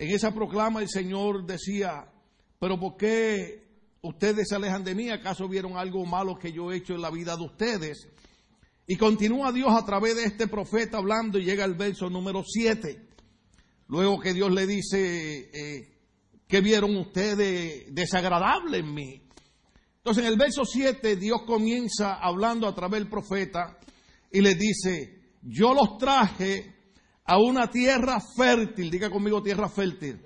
[0.00, 2.10] en esa proclama el Señor decía,
[2.58, 3.68] pero ¿por qué
[4.00, 5.10] ustedes se alejan de mí?
[5.10, 8.08] ¿Acaso vieron algo malo que yo he hecho en la vida de ustedes?
[8.86, 13.08] Y continúa Dios a través de este profeta hablando y llega al verso número 7.
[13.88, 15.98] Luego que Dios le dice, eh,
[16.48, 19.22] ¿qué vieron ustedes desagradable en mí?
[19.98, 23.78] Entonces en el verso 7 Dios comienza hablando a través del profeta
[24.32, 26.79] y le dice, yo los traje
[27.24, 30.20] a una tierra fértil, diga conmigo tierra fértil.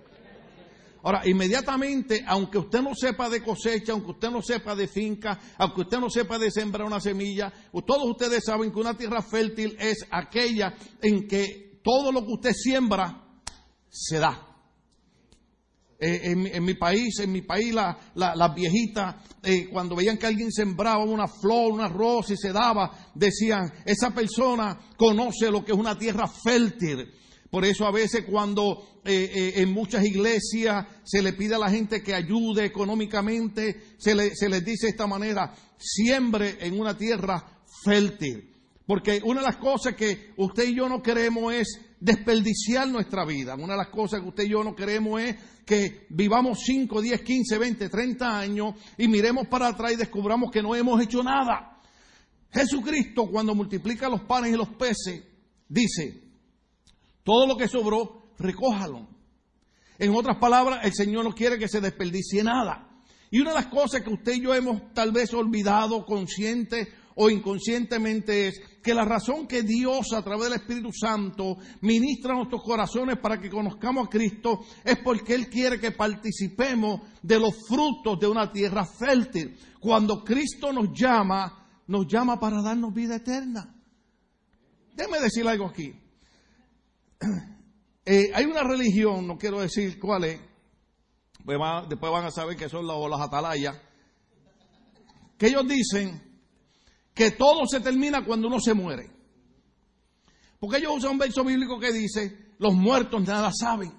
[1.03, 5.83] Ahora, inmediatamente, aunque usted no sepa de cosecha, aunque usted no sepa de finca, aunque
[5.83, 7.52] usted no sepa de sembrar una semilla,
[7.87, 12.52] todos ustedes saben que una tierra fértil es aquella en que todo lo que usted
[12.52, 13.23] siembra
[13.91, 14.54] se da.
[16.07, 20.53] Eh, en, mi país, en mi país, las la, viejitas, eh, cuando veían que alguien
[20.53, 25.79] sembraba una flor, una rosa y se daba, decían, esa persona conoce lo que es
[25.79, 27.11] una tierra fértil.
[27.51, 32.03] Por eso a veces cuando eh, en muchas iglesias se le pide a la gente
[32.03, 37.63] que ayude económicamente, se, le, se les dice de esta manera, siembre en una tierra
[37.83, 38.51] fértil.
[38.87, 43.55] Porque una de las cosas que usted y yo no queremos es desperdiciar nuestra vida.
[43.55, 47.23] Una de las cosas que usted y yo no queremos es que vivamos 5, 10,
[47.23, 51.80] 15, 20, 30 años y miremos para atrás y descubramos que no hemos hecho nada.
[52.51, 55.24] Jesucristo cuando multiplica los panes y los peces
[55.68, 56.23] dice,
[57.23, 59.09] todo lo que sobró, recójalo.
[59.98, 62.90] En otras palabras, el Señor no quiere que se desperdicie nada.
[63.30, 67.31] Y una de las cosas que usted y yo hemos tal vez olvidado consciente o
[67.31, 73.19] inconscientemente es que la razón que Dios a través del Espíritu Santo ministra nuestros corazones
[73.19, 78.26] para que conozcamos a Cristo es porque Él quiere que participemos de los frutos de
[78.26, 79.56] una tierra fértil.
[79.81, 83.75] Cuando Cristo nos llama, nos llama para darnos vida eterna.
[84.94, 85.93] Déjeme decir algo aquí.
[88.06, 90.38] Eh, hay una religión, no quiero decir cuál es,
[91.43, 93.81] pues después van a saber que son las, las atalayas,
[95.38, 96.34] que ellos dicen
[97.15, 99.11] que todo se termina cuando uno se muere.
[100.59, 103.93] Porque ellos usan un verso bíblico que dice, los muertos nada saben.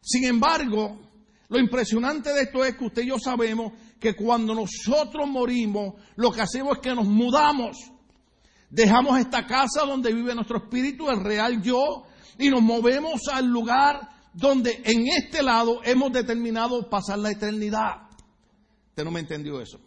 [0.00, 0.98] Sin embargo,
[1.48, 6.32] lo impresionante de esto es que usted y yo sabemos que cuando nosotros morimos, lo
[6.32, 7.76] que hacemos es que nos mudamos.
[8.70, 12.04] Dejamos esta casa donde vive nuestro espíritu, el real yo,
[12.38, 18.08] y nos movemos al lugar donde en este lado hemos determinado pasar la eternidad.
[18.88, 19.78] Usted no me entendió eso.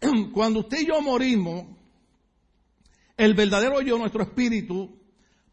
[0.32, 1.76] cuando usted y yo morimos,
[3.16, 4.98] el verdadero yo, nuestro espíritu,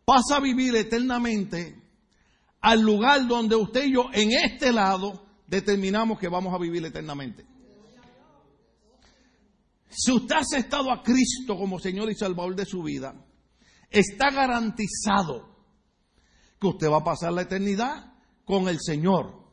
[0.06, 1.82] pasa a vivir eternamente
[2.62, 7.46] al lugar donde usted y yo, en este lado, determinamos que vamos a vivir eternamente.
[9.90, 13.16] Si usted ha aceptado a Cristo como Señor y Salvador de su vida,
[13.90, 15.56] está garantizado
[16.60, 18.14] que usted va a pasar la eternidad
[18.44, 19.46] con el Señor.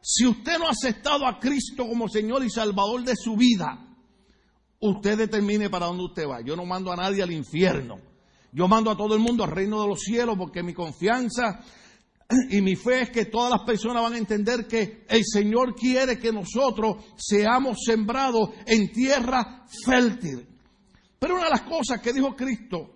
[0.00, 3.83] Si usted no ha aceptado a Cristo como Señor y Salvador de su vida,
[4.80, 6.40] usted determine para dónde usted va.
[6.40, 7.98] Yo no mando a nadie al infierno.
[8.52, 11.60] Yo mando a todo el mundo al reino de los cielos porque mi confianza
[12.50, 16.18] y mi fe es que todas las personas van a entender que el Señor quiere
[16.18, 20.46] que nosotros seamos sembrados en tierra fértil.
[21.18, 22.94] Pero una de las cosas que dijo Cristo,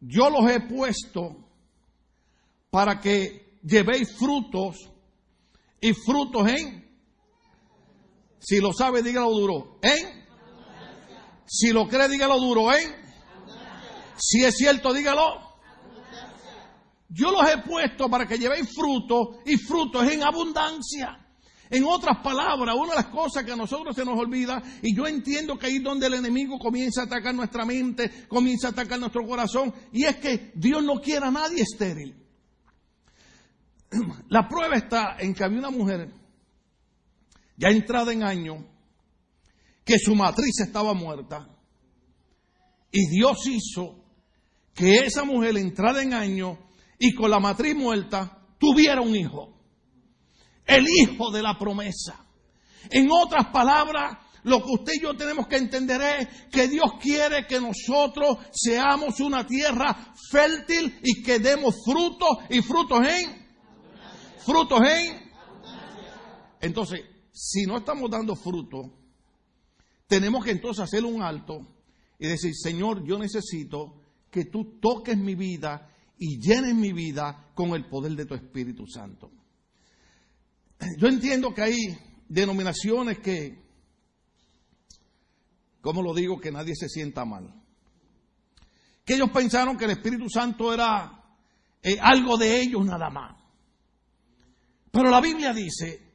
[0.00, 1.48] yo los he puesto
[2.70, 4.90] para que llevéis frutos
[5.80, 6.77] y frutos en
[8.38, 9.78] si lo sabe, dígalo duro.
[9.82, 10.26] ¿Eh?
[11.46, 12.72] Si lo cree, dígalo duro.
[12.72, 12.94] ¿Eh?
[14.16, 15.48] Si es cierto, dígalo.
[17.08, 21.24] Yo los he puesto para que llevéis fruto y frutos en abundancia.
[21.70, 25.06] En otras palabras, una de las cosas que a nosotros se nos olvida, y yo
[25.06, 28.98] entiendo que ahí es donde el enemigo comienza a atacar nuestra mente, comienza a atacar
[28.98, 32.16] nuestro corazón, y es que Dios no quiere a nadie estéril.
[34.28, 36.10] La prueba está en que había una mujer
[37.58, 38.64] ya entrada en año,
[39.84, 41.48] que su matriz estaba muerta.
[42.90, 44.04] Y Dios hizo
[44.74, 46.58] que esa mujer entrada en año
[46.98, 49.58] y con la matriz muerta tuviera un hijo.
[50.64, 52.24] El hijo de la promesa.
[52.90, 57.46] En otras palabras, lo que usted y yo tenemos que entender es que Dios quiere
[57.46, 63.48] que nosotros seamos una tierra fértil y que demos frutos y frutos en
[64.44, 65.28] frutos en
[66.60, 67.00] entonces
[67.40, 68.92] si no estamos dando fruto,
[70.08, 71.64] tenemos que entonces hacer un alto
[72.18, 75.88] y decir, Señor, yo necesito que tú toques mi vida
[76.18, 79.30] y llenes mi vida con el poder de tu Espíritu Santo.
[80.98, 81.76] Yo entiendo que hay
[82.28, 83.62] denominaciones que,
[85.80, 86.40] ¿cómo lo digo?
[86.40, 87.54] Que nadie se sienta mal.
[89.04, 91.22] Que ellos pensaron que el Espíritu Santo era
[91.84, 93.40] eh, algo de ellos nada más.
[94.90, 96.07] Pero la Biblia dice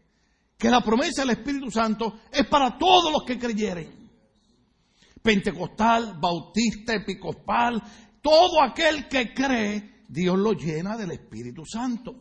[0.64, 4.10] que la promesa del Espíritu Santo es para todos los que creyeren.
[5.22, 7.84] Pentecostal, bautista, episcopal,
[8.22, 12.16] todo aquel que cree, Dios lo llena del Espíritu Santo.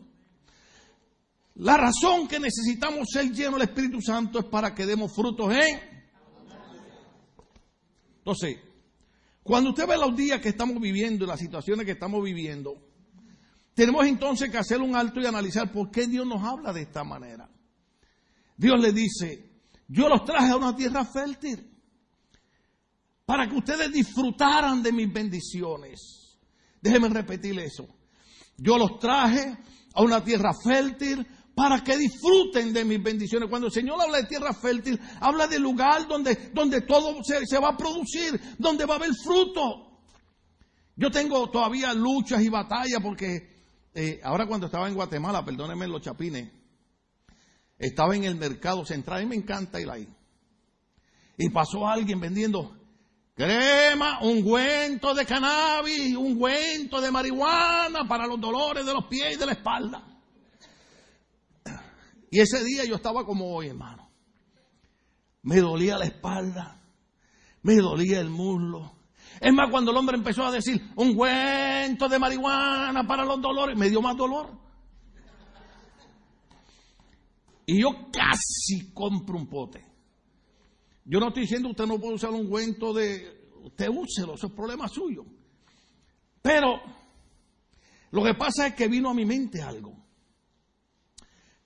[1.55, 5.81] La razón que necesitamos ser llenos del Espíritu Santo es para que demos frutos en.
[8.19, 8.57] Entonces,
[9.45, 12.75] cuando usted ve los días que estamos viviendo y las situaciones que estamos viviendo,
[13.73, 17.05] tenemos entonces que hacer un alto y analizar por qué Dios nos habla de esta
[17.05, 17.49] manera.
[18.57, 19.51] Dios le dice,
[19.89, 21.69] yo los traje a una tierra fértil
[23.25, 26.39] para que ustedes disfrutaran de mis bendiciones.
[26.81, 27.89] Déjenme repetir eso.
[28.57, 29.57] Yo los traje
[29.95, 33.49] a una tierra fértil para que disfruten de mis bendiciones.
[33.49, 37.59] Cuando el Señor habla de tierra fértil, habla de lugar donde, donde todo se, se
[37.59, 40.01] va a producir, donde va a haber fruto.
[40.97, 43.53] Yo tengo todavía luchas y batallas porque
[43.95, 46.51] eh, ahora cuando estaba en Guatemala, perdónenme los chapines,
[47.83, 50.09] estaba en el mercado central y me encanta ir ahí.
[51.37, 52.77] Y pasó alguien vendiendo
[53.35, 59.47] crema, ungüento de cannabis, ungüento de marihuana para los dolores de los pies y de
[59.47, 60.05] la espalda.
[62.31, 64.09] Y ese día yo estaba como hoy, hermano.
[65.43, 66.81] Me dolía la espalda,
[67.63, 68.93] me dolía el muslo.
[69.41, 73.77] Es más, cuando el hombre empezó a decir un cuento de marihuana para los dolores,
[73.77, 74.62] me dio más dolor.
[77.73, 79.83] Y yo casi compro un pote.
[81.07, 83.51] Yo no estoy diciendo usted no puede usar un cuento de.
[83.65, 85.25] Usted úselo, eso es problema suyo.
[86.43, 86.83] Pero
[88.11, 89.97] lo que pasa es que vino a mi mente algo.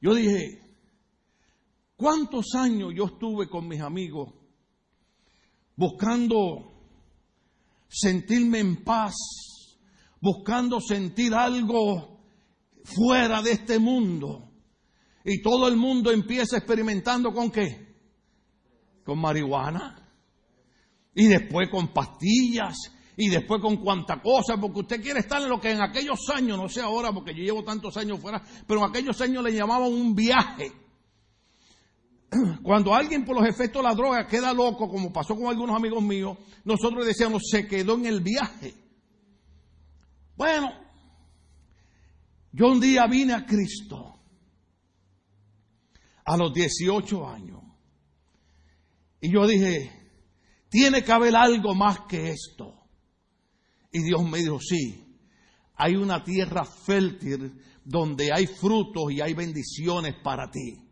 [0.01, 0.63] Yo dije,
[1.97, 4.33] ¿cuántos años yo estuve con mis amigos
[5.75, 6.71] buscando
[7.89, 9.15] sentirme en paz,
[10.21, 12.21] buscando sentir algo
[12.85, 14.46] fuera de este mundo?
[15.29, 17.97] Y todo el mundo empieza experimentando con qué?
[19.05, 20.09] Con marihuana.
[21.17, 22.77] Y después con pastillas
[23.17, 26.57] y después con cuanta cosa, porque usted quiere estar en lo que en aquellos años,
[26.57, 29.93] no sé ahora porque yo llevo tantos años fuera, pero en aquellos años le llamaban
[29.93, 30.71] un viaje.
[32.63, 36.05] Cuando alguien por los efectos de la droga queda loco, como pasó con algunos amigos
[36.05, 38.75] míos, nosotros decíamos, se quedó en el viaje.
[40.37, 40.71] Bueno,
[42.53, 44.16] yo un día vine a Cristo
[46.27, 47.57] a los 18 años
[49.21, 49.91] y yo dije,
[50.69, 52.75] tiene que haber algo más que esto.
[53.91, 55.05] Y Dios me dijo, sí,
[55.75, 60.86] hay una tierra fértil donde hay frutos y hay bendiciones para ti.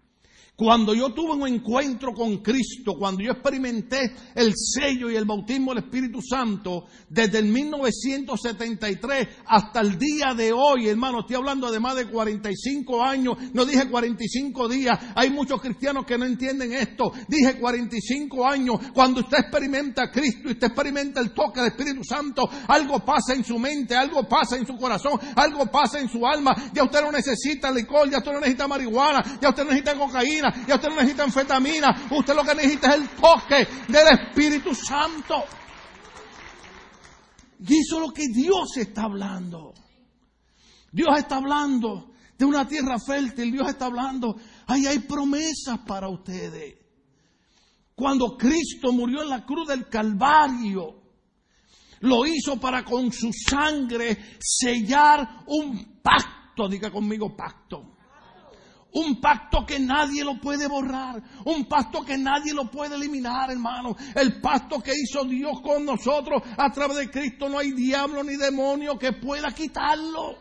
[0.56, 5.74] Cuando yo tuve un encuentro con Cristo, cuando yo experimenté el sello y el bautismo
[5.74, 11.80] del Espíritu Santo, desde el 1973 hasta el día de hoy, hermano, estoy hablando de
[11.80, 17.10] más de 45 años, no dije 45 días, hay muchos cristianos que no entienden esto,
[17.26, 22.04] dije 45 años, cuando usted experimenta a Cristo y usted experimenta el toque del Espíritu
[22.04, 26.24] Santo, algo pasa en su mente, algo pasa en su corazón, algo pasa en su
[26.24, 29.98] alma, ya usted no necesita licor, ya usted no necesita marihuana, ya usted no necesita
[29.98, 34.74] cocaína, ya usted no necesita anfetamina, usted lo que necesita es el toque del Espíritu
[34.74, 35.44] Santo.
[37.60, 39.72] Y eso es lo que Dios está hablando.
[40.92, 44.36] Dios está hablando de una tierra fértil, Dios está hablando,
[44.66, 46.76] ahí hay promesas para ustedes.
[47.94, 51.02] Cuando Cristo murió en la cruz del Calvario,
[52.00, 57.93] lo hizo para con su sangre sellar un pacto, diga conmigo pacto
[58.94, 61.22] un pacto que nadie lo puede borrar.
[61.44, 63.96] Un pacto que nadie lo puede eliminar, hermano.
[64.14, 67.48] El pacto que hizo Dios con nosotros a través de Cristo.
[67.48, 70.36] No hay diablo ni demonio que pueda quitarlo.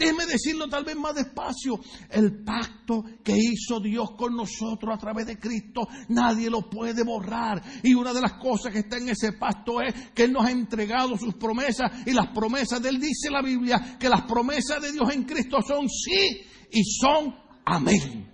[0.00, 1.78] Déjeme decirlo tal vez más despacio.
[2.08, 7.62] El pacto que hizo Dios con nosotros a través de Cristo, nadie lo puede borrar.
[7.82, 10.52] Y una de las cosas que está en ese pacto es que Él nos ha
[10.52, 12.06] entregado sus promesas.
[12.06, 15.58] Y las promesas de Él dice la Biblia que las promesas de Dios en Cristo
[15.60, 18.26] son sí y son amén.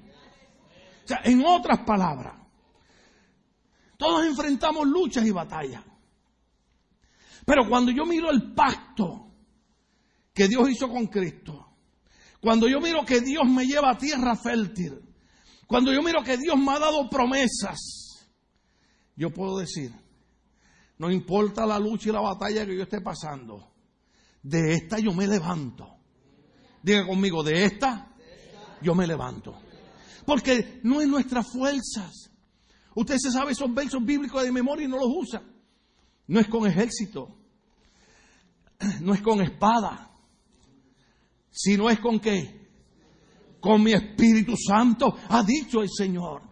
[1.04, 2.42] O sea, en otras palabras,
[3.96, 5.82] todos enfrentamos luchas y batallas.
[7.44, 9.25] Pero cuando yo miro el pacto
[10.36, 11.66] que Dios hizo con Cristo,
[12.42, 15.00] cuando yo miro que Dios me lleva a tierra fértil,
[15.66, 18.28] cuando yo miro que Dios me ha dado promesas,
[19.16, 19.92] yo puedo decir,
[20.98, 23.72] no importa la lucha y la batalla que yo esté pasando,
[24.42, 25.88] de esta yo me levanto.
[26.82, 28.14] Diga conmigo, de esta
[28.82, 29.58] yo me levanto.
[30.26, 32.30] Porque no es nuestras fuerzas.
[32.94, 35.42] Usted se sabe esos versos bíblicos de memoria y no los usa.
[36.26, 37.38] No es con ejército.
[39.00, 40.12] No es con espada.
[41.56, 42.68] Si no es con qué?
[43.60, 46.42] Con mi Espíritu Santo, ha dicho el Señor.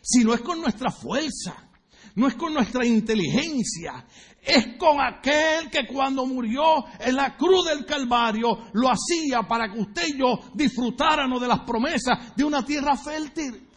[0.00, 1.68] Si no es con nuestra fuerza,
[2.14, 4.06] no es con nuestra inteligencia,
[4.40, 9.80] es con aquel que cuando murió en la cruz del Calvario lo hacía para que
[9.80, 13.68] usted y yo disfrutáramos de las promesas de una tierra fértil.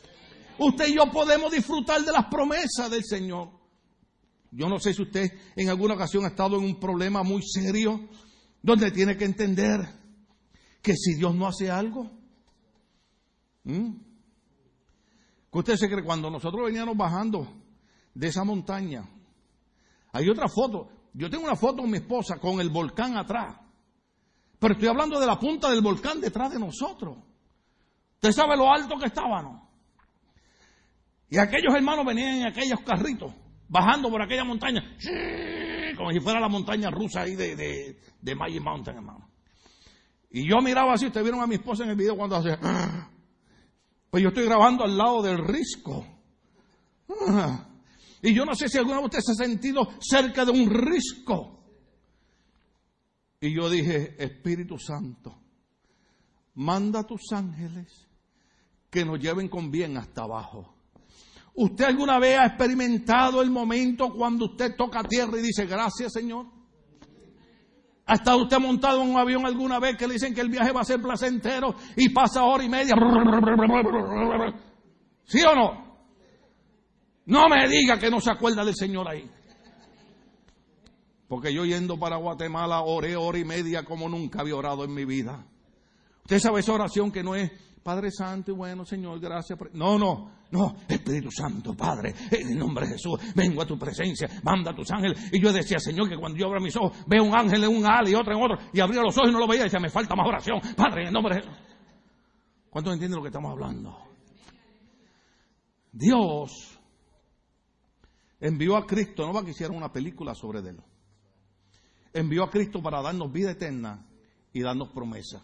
[0.57, 3.49] Usted y yo podemos disfrutar de las promesas del Señor.
[4.51, 8.07] Yo no sé si usted en alguna ocasión ha estado en un problema muy serio
[8.63, 10.00] donde tiene que entender
[10.81, 12.09] que si Dios no hace algo,
[13.63, 17.47] que usted se cree cuando nosotros veníamos bajando
[18.13, 19.03] de esa montaña,
[20.11, 20.89] hay otra foto.
[21.13, 23.57] Yo tengo una foto con mi esposa con el volcán atrás.
[24.59, 27.17] Pero estoy hablando de la punta del volcán detrás de nosotros.
[28.15, 29.67] Usted sabe lo alto que estábamos.
[31.29, 33.33] Y aquellos hermanos venían en aquellos carritos,
[33.69, 34.83] bajando por aquella montaña,
[35.97, 39.30] como si fuera la montaña rusa ahí de, de, de Magic Mountain, hermano.
[40.31, 42.57] Y yo miraba así, ustedes vieron a mi esposa en el video cuando hace,
[44.09, 46.05] pues yo estoy grabando al lado del risco.
[48.21, 51.59] Y yo no sé si alguna vez usted se ha sentido cerca de un risco.
[53.41, 55.35] Y yo dije, Espíritu Santo,
[56.53, 58.07] manda a tus ángeles
[58.89, 60.75] que nos lleven con bien hasta abajo.
[61.55, 66.45] ¿Usted alguna vez ha experimentado el momento cuando usted toca tierra y dice, gracias Señor?
[68.05, 70.71] ¿Ha estado usted montado en un avión alguna vez que le dicen que el viaje
[70.71, 72.95] va a ser placentero y pasa hora y media?
[75.25, 75.91] ¿Sí o no?
[77.25, 79.29] No me diga que no se acuerda del Señor ahí.
[81.27, 85.05] Porque yo yendo para Guatemala oré hora y media como nunca había orado en mi
[85.05, 85.45] vida.
[86.23, 87.51] Usted sabe esa oración que no es
[87.83, 89.57] Padre Santo y bueno Señor, gracias.
[89.73, 94.29] No, no, no, Espíritu Santo, Padre, en el nombre de Jesús, vengo a tu presencia,
[94.43, 95.31] manda a tus ángeles.
[95.31, 97.85] Y yo decía, Señor, que cuando yo abra mis ojos, veo un ángel en un
[97.85, 99.79] ala y otro en otro, y abría los ojos y no lo veía, y decía,
[99.79, 101.57] me falta más oración, Padre, en el nombre de Jesús.
[102.69, 103.97] ¿Cuántos entienden lo que estamos hablando?
[105.91, 106.79] Dios
[108.39, 110.81] envió a Cristo no para que hiciera una película sobre él.
[112.13, 114.05] Envió a Cristo para darnos vida eterna
[114.53, 115.41] y darnos promesa.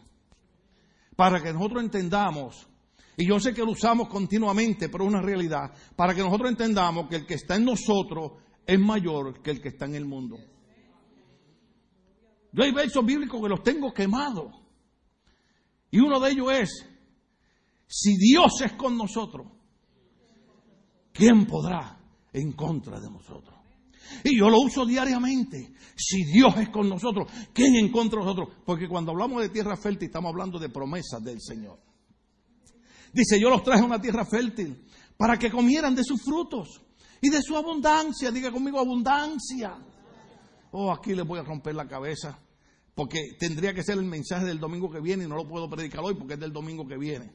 [1.18, 2.66] Para que nosotros entendamos,
[3.18, 7.10] y yo sé que lo usamos continuamente, pero es una realidad, para que nosotros entendamos
[7.10, 8.32] que el que está en nosotros
[8.66, 10.38] es mayor que el que está en el mundo.
[12.54, 14.54] Yo hay versos bíblicos que los tengo quemados.
[15.92, 16.90] Y uno de ellos es,
[17.86, 19.48] si Dios es con nosotros,
[21.12, 21.98] ¿quién podrá
[22.38, 23.57] en contra de nosotros.
[24.24, 25.74] Y yo lo uso diariamente.
[25.96, 28.56] Si Dios es con nosotros, ¿quién en contra de nosotros?
[28.66, 31.80] Porque cuando hablamos de tierra fértil estamos hablando de promesas del Señor.
[33.14, 34.86] Dice, yo los traje a una tierra fértil
[35.18, 36.82] para que comieran de sus frutos
[37.22, 38.32] y de su abundancia.
[38.32, 39.76] Diga conmigo abundancia.
[40.72, 42.40] Oh, aquí les voy a romper la cabeza.
[42.94, 46.02] Porque tendría que ser el mensaje del domingo que viene y no lo puedo predicar
[46.04, 47.32] hoy porque es del domingo que viene.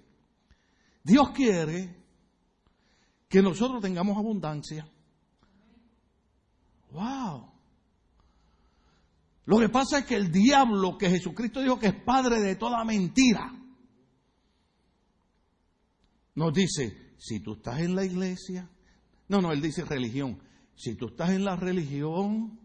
[1.05, 1.97] Dios quiere
[3.29, 4.87] que nosotros tengamos abundancia.
[6.93, 7.51] Wow.
[9.47, 12.85] Lo que pasa es que el diablo, que Jesucristo dijo que es padre de toda
[12.85, 13.53] mentira,
[16.35, 18.69] nos dice, si tú estás en la iglesia,
[19.29, 20.39] no, no, él dice religión,
[20.75, 22.59] si tú estás en la religión,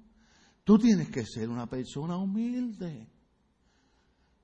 [0.63, 3.09] tú tienes que ser una persona humilde.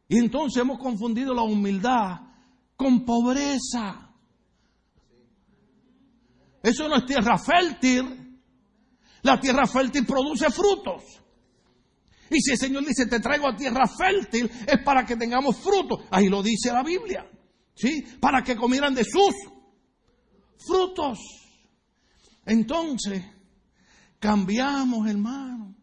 [0.07, 2.21] Y entonces hemos confundido la humildad
[2.75, 4.09] con pobreza.
[6.61, 8.22] Eso no es tierra fértil.
[9.23, 11.03] La tierra fértil produce frutos.
[12.29, 16.05] Y si el Señor dice, te traigo a tierra fértil, es para que tengamos frutos.
[16.09, 17.29] Ahí lo dice la Biblia.
[17.75, 18.03] ¿Sí?
[18.19, 19.33] Para que comieran de sus
[20.57, 21.19] frutos.
[22.45, 23.23] Entonces,
[24.19, 25.75] cambiamos, hermano,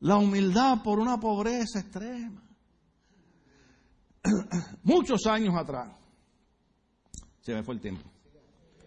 [0.00, 2.42] la humildad por una pobreza extrema.
[4.82, 5.96] Muchos años atrás,
[7.40, 8.08] se me fue el tiempo.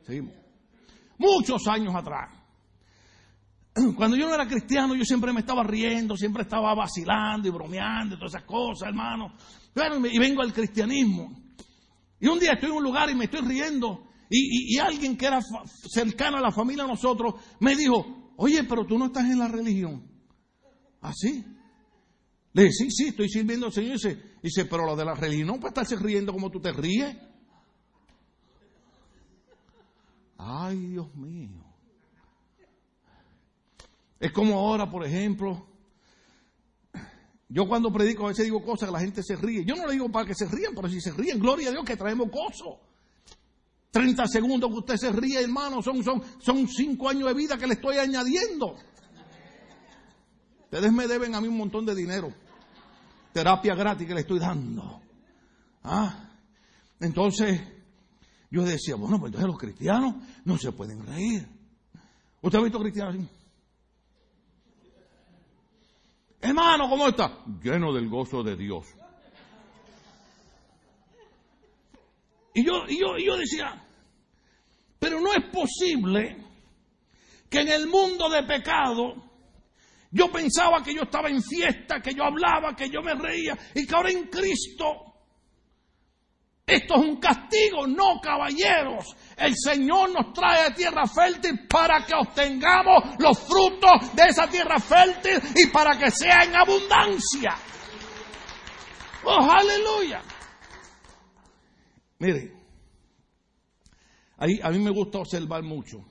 [0.06, 0.34] Seguimos.
[1.18, 2.43] Muchos años atrás.
[3.96, 8.16] Cuando yo no era cristiano, yo siempre me estaba riendo, siempre estaba vacilando y bromeando
[8.16, 9.34] y todas esas cosas, hermano.
[10.12, 11.32] y vengo al cristianismo.
[12.20, 14.08] Y un día estoy en un lugar y me estoy riendo.
[14.30, 15.40] Y, alguien que era
[15.92, 19.48] cercano a la familia de nosotros me dijo, oye, pero tú no estás en la
[19.48, 20.10] religión.
[21.02, 21.44] ¿Así?
[21.46, 21.52] ¿Ah,
[22.54, 23.92] Le dije, sí, sí, estoy sirviendo al Señor.
[23.92, 26.72] Y dice, dice, pero lo de la religión no puede estarse riendo como tú te
[26.72, 27.16] ríes.
[30.38, 31.63] Ay, Dios mío.
[34.24, 35.68] Es como ahora, por ejemplo,
[37.50, 39.66] yo cuando predico a veces digo cosas que la gente se ríe.
[39.66, 41.84] Yo no le digo para que se rían, pero si se ríen, gloria a Dios
[41.84, 42.80] que traemos gozo.
[43.92, 47.74] 30 segundos que usted se ríe, hermano, son, son, cinco años de vida que le
[47.74, 48.78] estoy añadiendo.
[50.64, 52.34] Ustedes me deben a mí un montón de dinero.
[53.34, 55.02] terapia gratis que le estoy dando.
[55.84, 56.30] ¿Ah?
[57.02, 57.60] Entonces,
[58.50, 60.16] yo decía, bueno, pues entonces los cristianos
[60.46, 61.46] no se pueden reír.
[62.42, 63.43] ¿Usted ha visto cristianos?
[66.44, 67.40] Hermano, ¿cómo está?
[67.64, 68.86] Lleno del gozo de Dios.
[72.54, 73.82] Y yo, y yo, y yo decía,
[75.00, 76.36] pero no es posible
[77.50, 79.16] que en el mundo de pecado
[80.12, 83.88] yo pensaba que yo estaba en fiesta, que yo hablaba, que yo me reía, y
[83.88, 85.13] que ahora en Cristo
[86.66, 89.16] esto es un castigo, no caballeros.
[89.36, 94.80] El Señor nos trae a tierra fértil para que obtengamos los frutos de esa tierra
[94.80, 97.56] fértil y para que sea en abundancia.
[99.26, 100.22] Oh, aleluya.
[102.20, 102.54] Mire,
[104.38, 106.06] a mí me gusta observar mucho.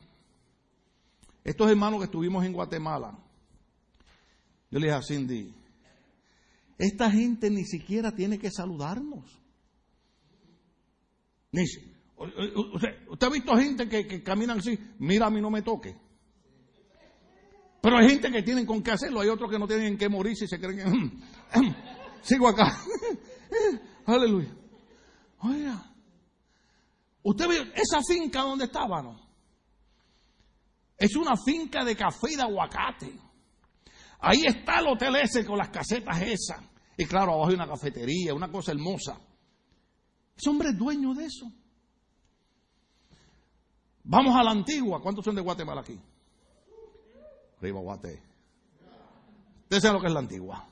[1.43, 3.19] Estos hermanos que estuvimos en Guatemala,
[4.71, 5.55] yo les dije a Cindy,
[6.79, 9.42] esta gente ni siquiera tiene que saludarnos.
[11.53, 15.95] Usted, ha visto gente que, que caminan así, mira a mí no me toque.
[17.83, 20.37] Pero hay gente que tienen con qué hacerlo, hay otros que no tienen que morir
[20.37, 21.73] si se creen que...
[22.23, 22.79] Sigo acá.
[24.07, 24.55] Aleluya.
[25.41, 25.93] Oiga,
[27.25, 29.21] usted ve esa finca donde estábamos.
[30.97, 33.19] Es una finca de café y de aguacate.
[34.21, 36.63] Ahí está el hotel ese con las casetas esas.
[36.97, 39.19] Y claro, abajo hay una cafetería, una cosa hermosa.
[40.43, 41.47] Ese hombre es dueño de eso.
[44.03, 45.01] Vamos a la antigua.
[45.01, 45.97] ¿Cuántos son de Guatemala aquí?
[47.59, 48.21] Arriba, Guate.
[49.63, 50.69] Ustedes saben lo que es la antigua.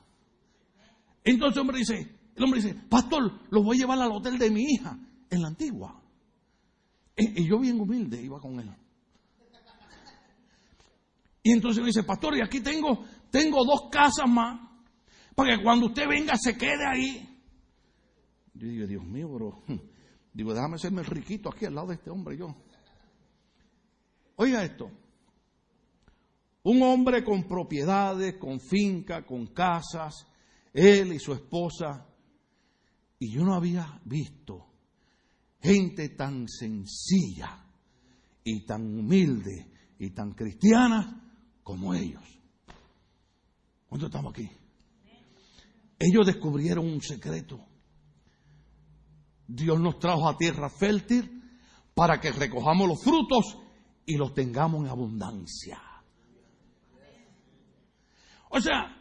[1.23, 4.51] Entonces el hombre dice, el hombre dice, pastor, lo voy a llevar al hotel de
[4.51, 4.99] mi hija
[5.31, 6.03] en la antigua.
[7.17, 8.75] Y, yo bien humilde iba con él.
[11.45, 14.69] Y entonces me dice, pastor, y aquí tengo, tengo dos casas más,
[15.37, 17.30] para que cuando usted venga se quede ahí.
[18.61, 19.63] Yo digo, Dios mío, bro.
[20.35, 22.55] Digo, déjame serme el riquito aquí al lado de este hombre yo.
[24.37, 24.91] Oiga esto.
[26.63, 30.27] Un hombre con propiedades, con finca, con casas,
[30.75, 32.07] él y su esposa.
[33.19, 34.67] Y yo no había visto
[35.61, 37.67] gente tan sencilla
[38.45, 42.23] y tan humilde y tan cristiana como ellos.
[43.89, 44.49] ¿Cuánto estamos aquí?
[45.99, 47.70] Ellos descubrieron un secreto.
[49.53, 51.43] Dios nos trajo a tierra fértil
[51.93, 53.59] para que recojamos los frutos
[54.07, 55.83] y los tengamos en abundancia.
[58.51, 58.97] O sea,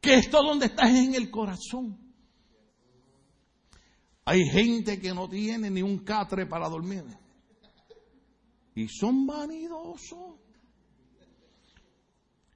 [0.00, 1.98] que esto donde está es en el corazón.
[4.24, 7.04] Hay gente que no tiene ni un catre para dormir.
[8.74, 10.40] Y son vanidosos.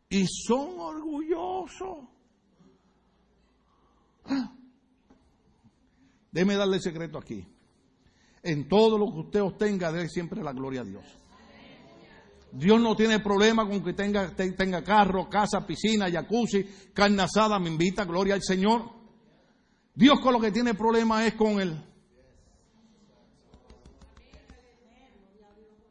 [0.08, 2.08] Y son orgullosos.
[4.24, 4.52] Ah.
[6.36, 7.48] Déjeme darle secreto aquí.
[8.42, 11.02] En todo lo que usted obtenga, debe siempre la gloria a Dios.
[12.52, 17.70] Dios no tiene problema con que tenga, tenga carro, casa, piscina, jacuzzi, carne asada, me
[17.70, 18.82] invita, gloria al Señor.
[19.94, 21.82] Dios con lo que tiene problema es con él.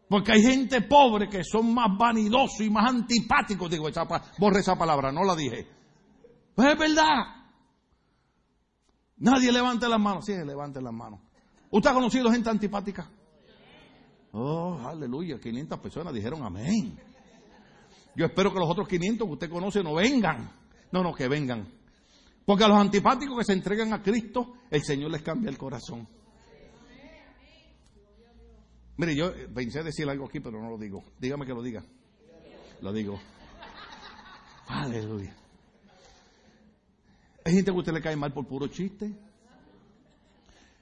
[0.08, 3.67] Porque hay gente pobre que son más vanidosos y más antipáticos.
[3.71, 3.88] Digo,
[4.38, 5.67] borre esa palabra, no la dije.
[6.53, 7.44] Pues es verdad.
[9.17, 10.25] Nadie levante las manos.
[10.25, 11.21] Sí, levante las manos.
[11.71, 13.10] ¿Usted ha conocido gente antipática?
[14.32, 15.39] Oh, aleluya.
[15.39, 16.99] 500 personas dijeron amén.
[18.15, 20.51] Yo espero que los otros 500 que usted conoce no vengan.
[20.91, 21.67] No, no, que vengan.
[22.45, 26.08] Porque a los antipáticos que se entregan a Cristo, el Señor les cambia el corazón.
[28.97, 31.04] Mire, yo pensé decir algo aquí, pero no lo digo.
[31.19, 31.84] Dígame que lo diga.
[32.82, 33.19] Lo digo.
[34.67, 35.36] Aleluya.
[37.47, 39.13] Hay gente que a usted le cae mal por puro chiste.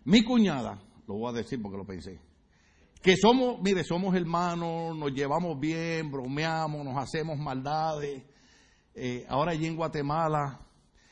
[0.06, 2.21] Mi cuñada, lo voy a decir porque lo pensé,
[3.02, 8.23] que somos, mire, somos hermanos, nos llevamos bien, bromeamos, nos hacemos maldades.
[8.95, 10.62] Eh, ahora allí en Guatemala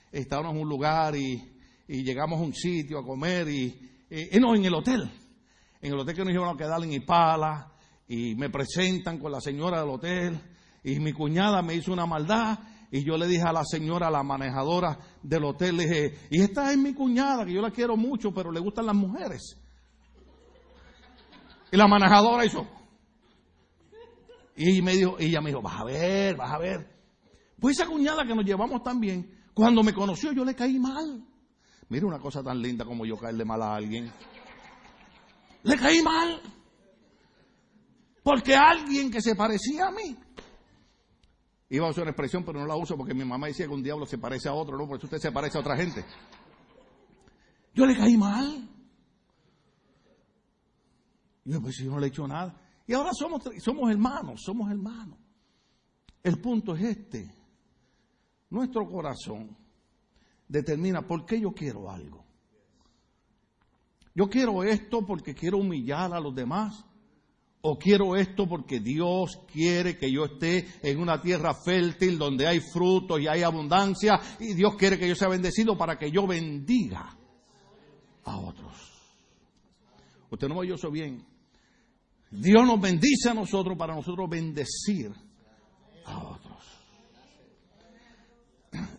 [0.09, 1.49] estábamos en un lugar y,
[1.85, 5.11] llegamos a un sitio a comer y, eh, no, en el hotel,
[5.81, 7.73] en el hotel que nos iban a quedar en Ipala
[8.07, 10.39] y me presentan con la señora del hotel
[10.81, 12.57] y mi cuñada me hizo una maldad
[12.91, 16.71] y yo le dije a la señora, la manejadora del hotel, le dije, y esta
[16.71, 19.58] es mi cuñada, que yo la quiero mucho, pero le gustan las mujeres.
[21.71, 22.67] Y la manejadora hizo.
[24.58, 27.01] Y me dijo, ella me dijo, vas a ver, vas a ver.
[27.62, 31.23] Pues esa cuñada que nos llevamos tan bien, cuando me conoció yo le caí mal.
[31.88, 34.12] Mira una cosa tan linda como yo caerle mal a alguien.
[35.63, 36.41] Le caí mal.
[38.21, 40.17] Porque alguien que se parecía a mí
[41.73, 43.81] Iba a usar una expresión, pero no la uso porque mi mamá decía que un
[43.81, 46.03] diablo se parece a otro, no, por eso usted se parece a otra gente.
[47.73, 48.69] Yo le caí mal.
[51.45, 52.62] Y yo, pues yo no le he hecho nada.
[52.86, 55.17] Y ahora somos, somos hermanos, somos hermanos.
[56.21, 57.34] El punto es este.
[58.49, 59.55] Nuestro corazón
[60.49, 62.25] determina por qué yo quiero algo.
[64.13, 66.86] Yo quiero esto porque quiero humillar a los demás.
[67.63, 72.60] O quiero esto porque Dios quiere que yo esté en una tierra fértil donde hay
[72.60, 74.19] frutos y hay abundancia.
[74.39, 77.15] Y Dios quiere que yo sea bendecido para que yo bendiga
[78.24, 78.74] a otros.
[80.32, 81.24] Usted no me oyó eso bien.
[82.32, 85.12] Dios nos bendice a nosotros para nosotros bendecir
[86.06, 86.52] a otros.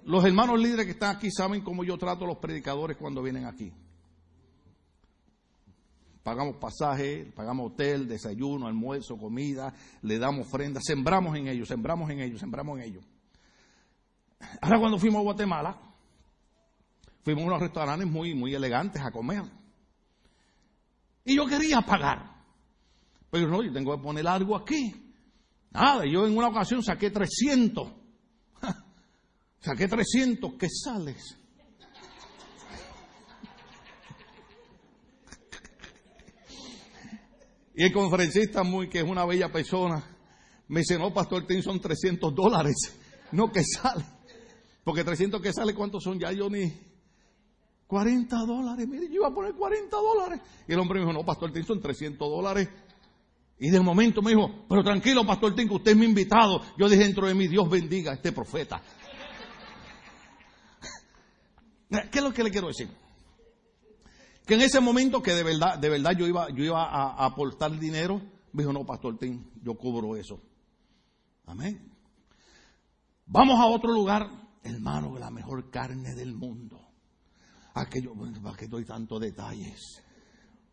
[0.05, 3.47] Los hermanos líderes que están aquí saben cómo yo trato a los predicadores cuando vienen
[3.47, 3.73] aquí.
[6.23, 12.21] Pagamos pasaje, pagamos hotel, desayuno, almuerzo, comida, le damos ofrenda, sembramos en ellos, sembramos en
[12.21, 13.05] ellos, sembramos en ellos.
[14.61, 15.81] Ahora cuando fuimos a Guatemala,
[17.23, 19.43] fuimos a unos restaurantes muy, muy elegantes a comer.
[21.25, 22.33] Y yo quería pagar.
[23.31, 25.15] Pero no, yo tengo que poner algo aquí.
[25.71, 27.93] Nada, yo en una ocasión saqué 300.
[29.61, 31.42] saqué 300, ¿qué sales?
[37.75, 40.05] Y el conferencista, muy que es una bella persona,
[40.69, 42.75] me dice, no, Pastor Tim, son 300 dólares.
[43.33, 44.05] No, que sale.
[44.85, 46.19] Porque 300 que sale, ¿cuántos son?
[46.19, 46.71] Ya yo ni...
[47.87, 50.41] 40 dólares, mire, yo iba a poner 40 dólares.
[50.69, 52.69] Y el hombre me dijo, no, Pastor Tim, son 300 dólares.
[53.59, 56.61] Y de momento me dijo, pero tranquilo, Pastor Tim, que usted es mi invitado.
[56.77, 58.83] Yo dije dentro de mí, Dios bendiga a este profeta.
[62.11, 62.89] ¿Qué es lo que le quiero decir?
[64.47, 67.79] Que en ese momento que de verdad, de verdad yo iba, yo iba a, aportar
[67.79, 68.21] dinero,
[68.53, 70.41] me dijo, no, pastor Tim, yo cubro eso.
[71.47, 71.93] Amén.
[73.27, 74.29] Vamos a otro lugar,
[74.63, 76.81] hermano, la mejor carne del mundo.
[77.75, 80.03] Aquello, ¿para que doy tantos detalles?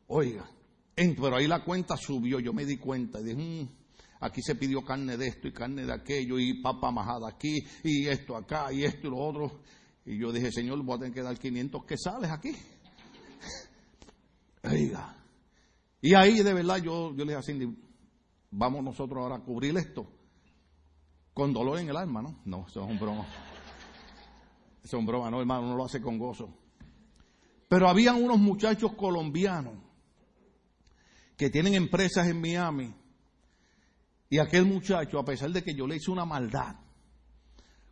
[0.08, 0.49] Oiga,
[0.95, 3.69] pero ahí la cuenta subió, yo me di cuenta y dije, mm,
[4.21, 8.08] aquí se pidió carne de esto y carne de aquello y papa majada aquí y
[8.08, 9.62] esto acá y esto y lo otro.
[10.05, 12.51] Y yo dije, Señor, voy a tener que dar 500 quesales aquí.
[14.63, 15.15] Oiga.
[16.02, 17.78] Y ahí de verdad yo, yo le dije a Cindy,
[18.52, 20.08] vamos nosotros ahora a cubrir esto.
[21.34, 22.39] Con dolor en el alma, ¿no?
[22.45, 23.26] No, eso es un broma.
[24.84, 26.50] Eso es un broma, no, hermano, uno lo hace con gozo.
[27.67, 29.76] Pero habían unos muchachos colombianos
[31.38, 32.93] que tienen empresas en Miami.
[34.30, 36.76] Y aquel muchacho, a pesar de que yo le hice una maldad,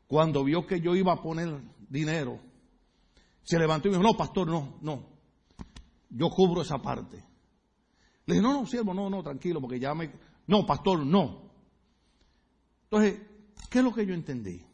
[0.07, 2.39] cuando vio que yo iba a poner dinero,
[3.43, 5.16] se levantó y me dijo, no, pastor, no, no,
[6.09, 7.23] yo cubro esa parte.
[8.25, 10.11] Le dije, no, no, siervo, no, no, tranquilo, porque ya me...
[10.47, 11.51] No, pastor, no.
[12.83, 13.21] Entonces,
[13.69, 14.65] ¿qué es lo que yo entendí?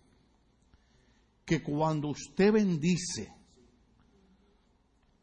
[1.46, 3.34] Que cuando usted bendice,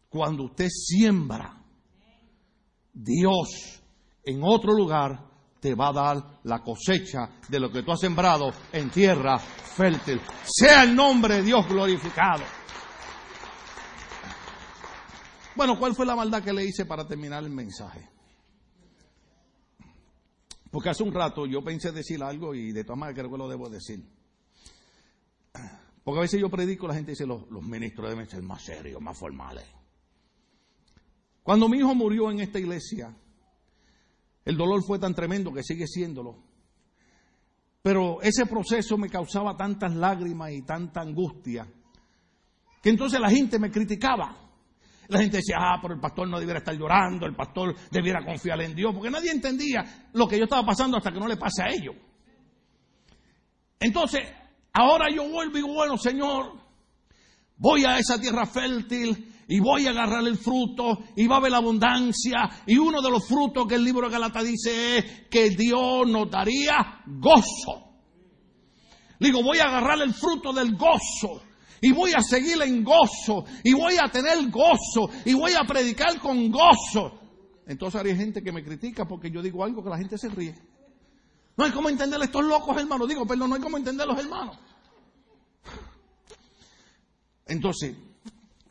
[0.09, 1.63] cuando usted siembra,
[2.93, 3.83] Dios
[4.25, 8.51] en otro lugar te va a dar la cosecha de lo que tú has sembrado
[8.73, 10.21] en tierra fértil.
[10.45, 12.45] Sea el nombre de Dios glorificado.
[15.57, 18.09] Bueno, ¿cuál fue la maldad que le hice para terminar el mensaje?
[20.71, 23.49] Porque hace un rato yo pensé decir algo y de todas maneras creo que lo
[23.49, 24.05] debo decir.
[26.05, 29.01] Porque a veces yo predico, la gente dice, los, los ministros deben ser más serios,
[29.01, 29.65] más formales.
[31.43, 33.15] Cuando mi hijo murió en esta iglesia,
[34.45, 36.43] el dolor fue tan tremendo que sigue siéndolo.
[37.83, 41.67] Pero ese proceso me causaba tantas lágrimas y tanta angustia
[42.83, 44.50] que entonces la gente me criticaba.
[45.11, 48.61] La gente decía, ah, pero el pastor no debiera estar llorando, el pastor debiera confiar
[48.63, 51.63] en Dios, porque nadie entendía lo que yo estaba pasando hasta que no le pase
[51.63, 51.97] a ellos.
[53.81, 54.23] Entonces,
[54.73, 56.61] ahora yo vuelvo y digo, bueno, Señor,
[57.57, 61.55] voy a esa tierra fértil y voy a agarrar el fruto y va a haber
[61.55, 62.49] abundancia.
[62.67, 66.31] Y uno de los frutos que el libro de Galata dice es que Dios nos
[66.31, 67.97] daría gozo.
[69.19, 71.50] Digo, voy a agarrar el fruto del gozo
[71.81, 76.21] y voy a seguir en gozo y voy a tener gozo y voy a predicar
[76.21, 77.19] con gozo.
[77.67, 80.55] Entonces hay gente que me critica porque yo digo algo que la gente se ríe.
[81.57, 83.09] No hay cómo entender estos locos hermanos.
[83.09, 84.59] Digo, perdón, no hay cómo entender a los hermanos.
[87.47, 87.97] Entonces,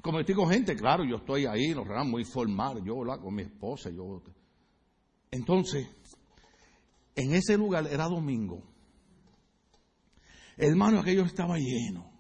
[0.02, 3.90] como estoy con gente, claro, yo estoy ahí, los muy formal, yo con mi esposa,
[3.90, 4.22] yo.
[5.32, 5.88] Entonces,
[7.16, 8.64] en ese lugar era domingo.
[10.58, 12.19] Hermano, aquello estaba lleno.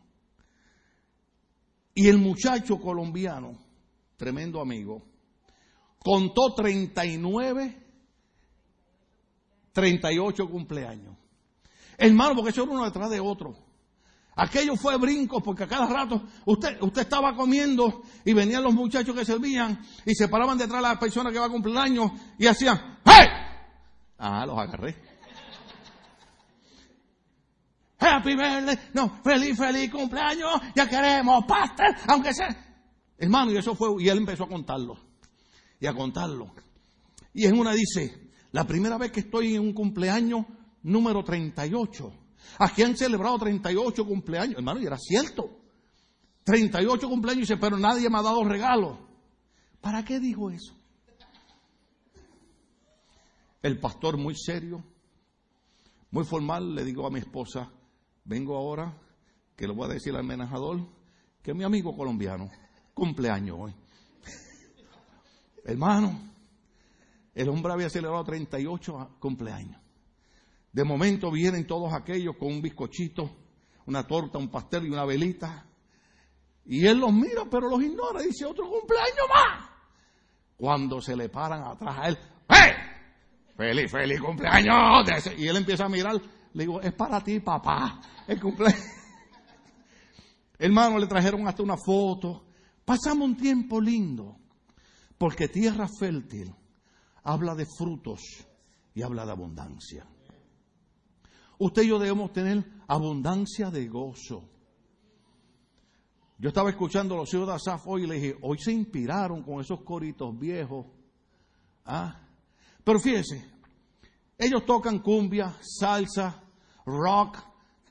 [2.02, 3.58] Y el muchacho colombiano,
[4.16, 5.04] tremendo amigo,
[6.02, 7.76] contó 39,
[9.74, 11.18] 38 cumpleaños.
[11.98, 13.54] Hermano, porque eso era uno detrás de otro.
[14.34, 19.14] Aquello fue brinco porque a cada rato usted, usted estaba comiendo y venían los muchachos
[19.14, 22.48] que servían y se paraban detrás de la persona que va a cumplir años y
[22.48, 23.28] hacían ¡Hey!
[24.18, 24.96] Ah, los agarré.
[28.00, 32.48] Happy birthday, no, feliz, feliz cumpleaños, ya queremos pastel, aunque sea.
[33.18, 34.98] Hermano, y eso fue, y él empezó a contarlo,
[35.80, 36.54] y a contarlo.
[37.34, 40.46] Y en una dice, la primera vez que estoy en un cumpleaños
[40.82, 42.14] número 38,
[42.58, 45.60] Aquí han celebrado 38 cumpleaños, hermano, y era cierto.
[46.44, 49.08] 38 cumpleaños, dice, pero nadie me ha dado regalo.
[49.82, 50.74] ¿Para qué dijo eso?
[53.62, 54.84] El pastor muy serio,
[56.12, 57.70] muy formal, le digo a mi esposa,
[58.30, 58.94] vengo ahora,
[59.56, 60.80] que le voy a decir al menajador,
[61.42, 62.50] que mi amigo colombiano,
[62.94, 63.76] cumpleaños hoy.
[65.66, 66.32] Hermano,
[67.34, 69.82] el hombre había celebrado 38 cumpleaños.
[70.72, 73.36] De momento vienen todos aquellos con un bizcochito,
[73.88, 75.66] una torta, un pastel y una velita.
[76.66, 78.22] Y él los mira, pero los ignora.
[78.22, 79.70] Dice, otro cumpleaños más.
[80.56, 82.18] Cuando se le paran atrás a él,
[82.50, 82.74] ¡eh!
[83.58, 84.76] ¡Feliz, feliz cumpleaños!
[85.36, 86.22] Y él empieza a mirar.
[86.60, 88.84] Le digo, es para ti, papá, el cumpleaños.
[90.60, 92.48] Hermano, le trajeron hasta una foto.
[92.84, 94.36] Pasamos un tiempo lindo.
[95.18, 96.54] Porque tierra fértil
[97.24, 98.46] habla de frutos
[98.94, 100.06] y habla de abundancia.
[101.60, 104.50] Usted y yo debemos tener abundancia de gozo.
[106.38, 109.44] Yo estaba escuchando a los hijos de Asaf hoy y le dije, hoy se inspiraron
[109.44, 110.88] con esos coritos viejos.
[111.86, 112.20] ¿Ah?
[112.84, 113.50] Pero fíjese,
[114.38, 116.49] ellos tocan cumbia, salsa,
[116.90, 117.38] rock,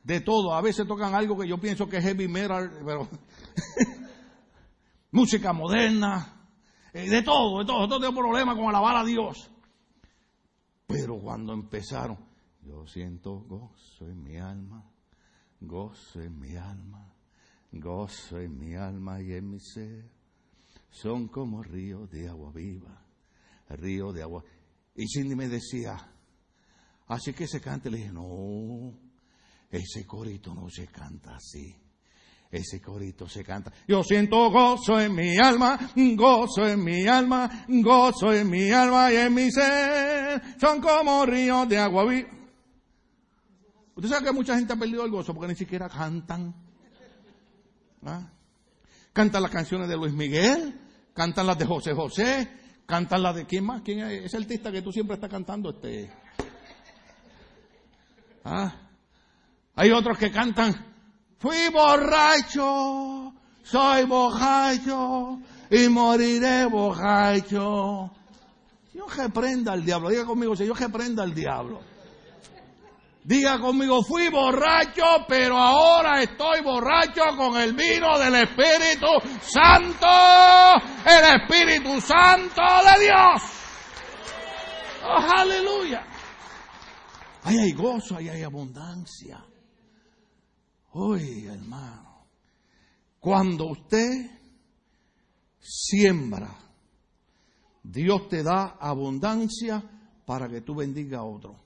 [0.02, 0.54] de todo.
[0.54, 3.08] A veces tocan algo que yo pienso que es heavy metal, pero
[5.10, 6.48] música moderna,
[6.92, 7.86] eh, de todo, de todo.
[7.86, 9.50] No tengo problema con alabar a Dios.
[10.86, 12.18] Pero cuando empezaron,
[12.62, 14.82] yo siento gozo en mi alma,
[15.60, 17.14] gozo en mi alma,
[17.72, 20.10] gozo en mi alma y en mi ser.
[20.90, 23.04] Son como ríos de agua viva,
[23.68, 24.42] río de agua.
[24.94, 25.96] Y Cindy me decía,
[27.08, 27.90] así que se canta.
[27.90, 28.94] Le dije, no,
[29.70, 31.74] ese corito no se canta así.
[32.50, 33.72] Ese corito se canta.
[33.86, 39.16] Yo siento gozo en mi alma, gozo en mi alma, gozo en mi alma y
[39.16, 40.58] en mi ser.
[40.58, 42.30] Son como ríos de agua viva.
[43.94, 46.54] Usted sabe que mucha gente ha perdido el gozo porque ni siquiera cantan.
[48.04, 48.30] ¿Ah?
[49.12, 50.80] Cantan las canciones de Luis Miguel,
[51.12, 52.48] cantan las de José José,
[52.86, 56.10] cantan las de quién más, quién es ese artista que tú siempre estás cantando, este.
[58.44, 58.72] ¿Ah?
[59.76, 60.74] Hay otros que cantan,
[61.38, 65.38] fui borracho, soy borracho
[65.70, 68.10] y moriré borracho.
[68.92, 71.80] Yo reprenda al diablo, diga conmigo, yo reprenda al diablo.
[73.22, 79.06] Diga conmigo, fui borracho, pero ahora estoy borracho con el vino del Espíritu
[79.42, 80.08] Santo,
[81.04, 83.42] el Espíritu Santo de Dios.
[85.04, 86.06] Oh, aleluya.
[87.48, 89.42] Ahí hay gozo, ahí hay abundancia.
[90.92, 92.26] Oye, hermano,
[93.18, 94.30] cuando usted
[95.58, 96.54] siembra,
[97.82, 99.82] Dios te da abundancia
[100.26, 101.56] para que tú bendiga a otro.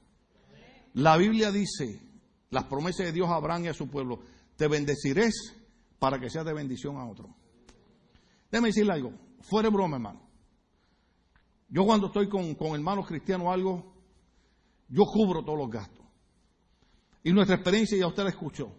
[0.94, 2.00] La Biblia dice,
[2.50, 4.20] las promesas de Dios a Abraham y a su pueblo,
[4.54, 5.30] te bendeciré
[5.98, 7.34] para que seas de bendición a otro.
[8.52, 10.22] Déjame decirle algo, fuera broma, hermano.
[11.68, 13.91] Yo cuando estoy con, con hermanos cristianos algo,
[14.92, 16.04] yo cubro todos los gastos.
[17.24, 18.70] Y nuestra experiencia ya usted la escuchó.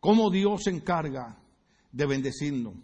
[0.00, 1.38] Cómo Dios se encarga
[1.92, 2.74] de bendecirnos.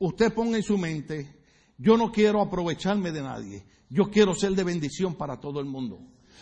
[0.00, 1.40] Usted ponga en su mente,
[1.78, 6.00] yo no quiero aprovecharme de nadie, yo quiero ser de bendición para todo el mundo.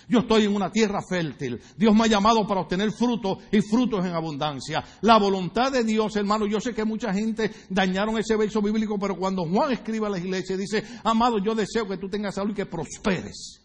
[0.08, 1.60] Yo estoy en una tierra fértil.
[1.76, 4.82] Dios me ha llamado para obtener frutos y frutos en abundancia.
[5.02, 9.18] La voluntad de Dios, hermano, yo sé que mucha gente dañaron ese verso bíblico, pero
[9.18, 12.54] cuando Juan escribe a la iglesia dice, amado, yo deseo que tú tengas salud y
[12.54, 13.57] que prosperes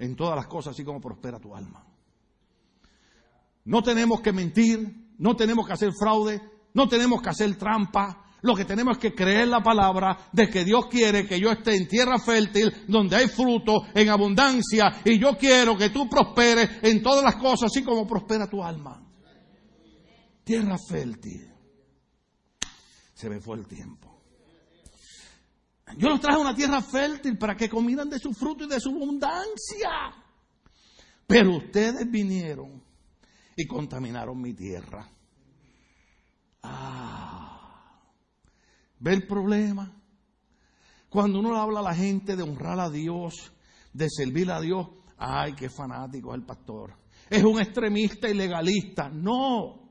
[0.00, 1.86] en todas las cosas, así como prospera tu alma.
[3.64, 6.40] No tenemos que mentir, no tenemos que hacer fraude,
[6.74, 10.64] no tenemos que hacer trampa, lo que tenemos es que creer la palabra de que
[10.64, 15.36] Dios quiere que yo esté en tierra fértil, donde hay fruto, en abundancia, y yo
[15.36, 19.06] quiero que tú prosperes en todas las cosas, así como prospera tu alma.
[20.42, 21.48] Tierra fértil.
[23.12, 24.09] Se me fue el tiempo.
[25.96, 28.80] Yo los traje a una tierra fértil para que comieran de su fruto y de
[28.80, 29.90] su abundancia.
[31.26, 32.82] Pero ustedes vinieron
[33.56, 35.08] y contaminaron mi tierra.
[36.62, 38.00] Ah.
[38.98, 39.96] ¿Ve el problema?
[41.08, 43.52] Cuando uno habla a la gente de honrar a Dios,
[43.92, 46.94] de servir a Dios, ay, qué fanático es el pastor.
[47.28, 49.08] Es un extremista y legalista.
[49.08, 49.90] No.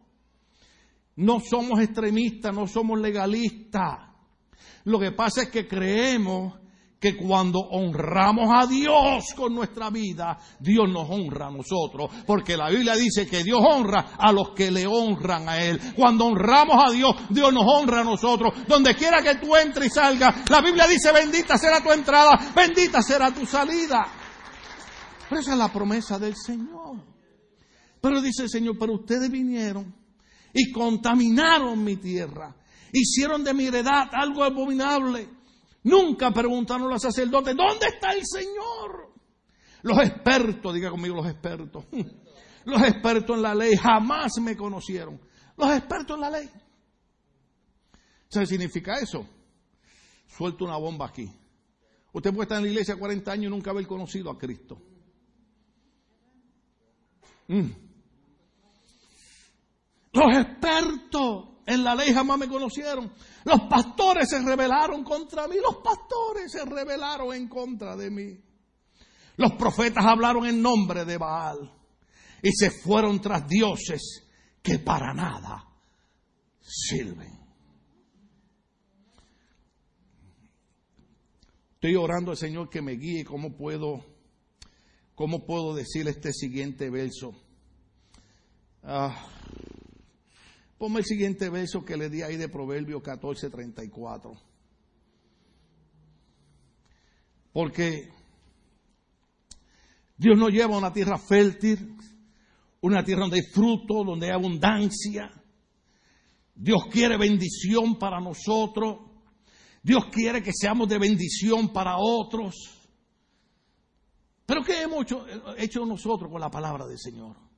[1.15, 4.09] no somos extremistas, no somos legalistas.
[4.86, 6.54] Lo que pasa es que creemos
[7.00, 12.69] que cuando honramos a Dios con nuestra vida, Dios nos honra a nosotros, porque la
[12.69, 15.80] Biblia dice que Dios honra a los que le honran a Él.
[15.95, 18.54] Cuando honramos a Dios, Dios nos honra a nosotros.
[18.67, 23.02] Donde quiera que tú entres y salgas, la Biblia dice, bendita será tu entrada, bendita
[23.02, 24.06] será tu salida.
[25.30, 26.98] Pero esa es la promesa del Señor.
[28.02, 29.93] Pero dice el Señor, pero ustedes vinieron
[30.54, 32.56] y contaminaron mi tierra,
[32.93, 35.39] hicieron de mi heredad algo abominable
[35.84, 39.13] Nunca preguntaron los sacerdotes, ¿dónde está el Señor?
[39.84, 41.86] Los expertos, diga conmigo los expertos,
[42.65, 45.21] los expertos en la ley jamás me conocieron.
[45.58, 46.49] Los expertos en la ley.
[48.28, 49.25] ¿Sabe qué significa eso?
[50.28, 51.32] Suelto una bomba aquí.
[52.12, 54.82] Usted puede estar en la iglesia 40 años y nunca haber conocido a Cristo.
[57.47, 57.69] Mm.
[60.12, 63.13] Los expertos en la ley jamás me conocieron.
[63.45, 65.55] Los pastores se rebelaron contra mí.
[65.63, 68.39] Los pastores se rebelaron en contra de mí.
[69.38, 71.71] Los profetas hablaron en nombre de Baal
[72.41, 74.27] y se fueron tras dioses
[74.63, 75.67] que para nada
[76.60, 77.38] sirven.
[81.75, 84.05] Estoy orando al Señor que me guíe cómo puedo,
[85.13, 87.32] cómo puedo decir este siguiente verso.
[88.84, 89.29] Ah.
[90.79, 94.31] Ponme el siguiente verso que le di ahí de Proverbio 14, 34.
[97.51, 98.07] Porque
[100.15, 101.97] Dios nos lleva a una tierra fértil,
[102.79, 105.29] una tierra donde hay fruto, donde hay abundancia.
[106.55, 108.99] Dios quiere bendición para nosotros.
[109.83, 112.55] Dios quiere que seamos de bendición para otros.
[114.45, 115.25] Pero ¿qué hemos hecho,
[115.57, 117.48] hecho nosotros con la palabra del Señor?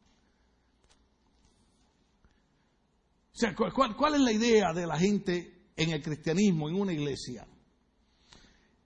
[3.34, 7.48] O sea, ¿cuál, es la idea de la gente en el cristianismo, en una iglesia?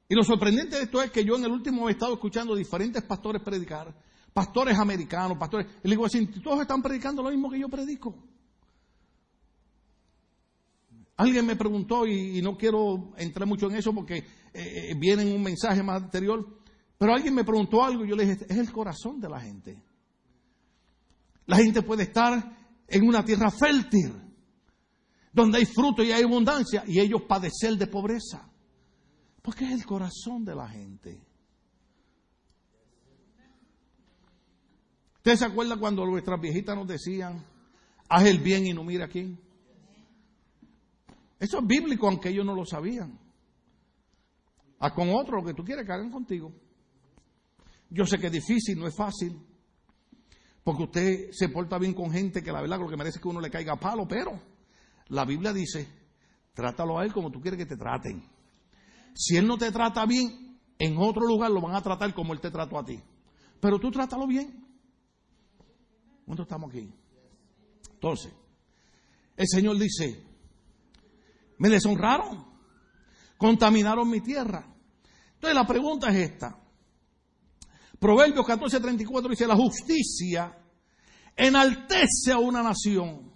[0.08, 3.04] Y lo sorprendente de esto es que yo en el último he estado escuchando diferentes
[3.04, 3.94] pastores predicar,
[4.34, 5.68] pastores americanos, pastores.
[5.84, 6.06] Y le digo
[6.44, 8.16] todos están predicando lo mismo que yo predico.
[11.18, 15.34] Alguien me preguntó, y, no quiero entrar mucho en eso porque eh, eh, viene en
[15.34, 16.46] un mensaje más anterior,
[16.98, 19.82] pero alguien me preguntó algo y yo le dije, es el corazón de la gente.
[21.46, 24.25] La gente puede estar en una tierra fértil,
[25.36, 28.50] donde hay fruto y hay abundancia, y ellos padecer de pobreza.
[29.42, 31.22] Porque es el corazón de la gente.
[35.18, 37.46] ¿Usted se acuerda cuando nuestras viejitas nos decían,
[38.08, 39.38] haz el bien y no mira a quién?
[41.38, 43.20] Eso es bíblico, aunque ellos no lo sabían.
[44.80, 46.54] Haz con otro lo que tú quieres que contigo.
[47.90, 49.38] Yo sé que es difícil, no es fácil.
[50.64, 53.28] Porque usted se porta bien con gente que la verdad lo que merece es que
[53.28, 54.55] uno le caiga a palo, pero
[55.08, 55.88] la Biblia dice,
[56.54, 58.24] trátalo a él como tú quieres que te traten.
[59.14, 62.42] Si él no te trata bien, en otro lugar lo van a tratar como él
[62.42, 63.02] te trató a ti.
[63.60, 64.66] Pero tú trátalo bien.
[66.26, 66.92] ¿Cuántos estamos aquí?
[67.94, 68.34] Entonces,
[69.38, 70.24] el Señor dice,
[71.58, 72.46] me deshonraron,
[73.38, 74.66] contaminaron mi tierra.
[75.36, 76.60] Entonces la pregunta es esta.
[78.00, 80.58] Proverbios 14:34 dice, la justicia
[81.36, 83.35] enaltece a una nación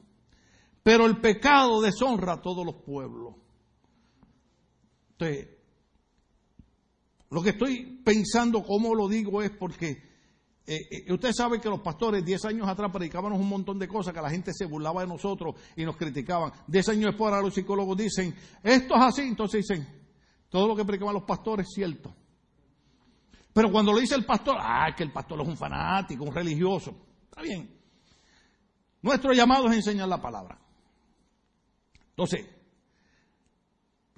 [0.89, 3.35] pero el pecado deshonra a todos los pueblos.
[5.11, 5.49] Entonces,
[7.29, 10.01] lo que estoy pensando, cómo lo digo, es porque
[10.65, 14.15] eh, eh, usted sabe que los pastores 10 años atrás predicábamos un montón de cosas
[14.15, 16.53] que la gente se burlaba de nosotros y nos criticaban.
[16.65, 19.87] 10 años después ahora los psicólogos dicen, esto es así, entonces dicen,
[20.49, 22.15] todo lo que predicaban los pastores es cierto.
[23.53, 26.95] Pero cuando lo dice el pastor, ah, que el pastor es un fanático, un religioso.
[27.25, 27.79] Está bien.
[29.03, 30.59] Nuestro llamado es enseñar la palabra.
[32.19, 32.45] Entonces,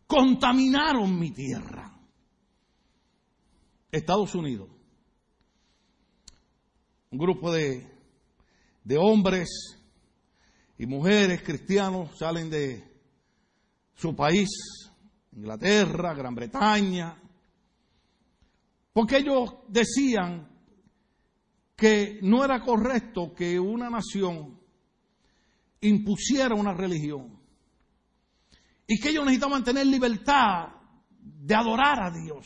[0.07, 1.95] contaminaron mi tierra.
[3.91, 4.69] Estados Unidos.
[7.11, 7.87] Un grupo de,
[8.83, 9.49] de hombres
[10.79, 12.91] y mujeres cristianos salen de
[13.93, 14.49] su país,
[15.33, 17.21] Inglaterra, Gran Bretaña,
[18.93, 20.49] porque ellos decían
[21.75, 24.59] que no era correcto que una nación
[25.81, 27.40] impusiera una religión
[28.91, 30.67] y que ellos necesitaban tener libertad
[31.07, 32.45] de adorar a Dios.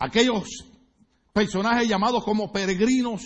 [0.00, 0.48] Aquellos
[1.32, 3.22] personajes llamados como peregrinos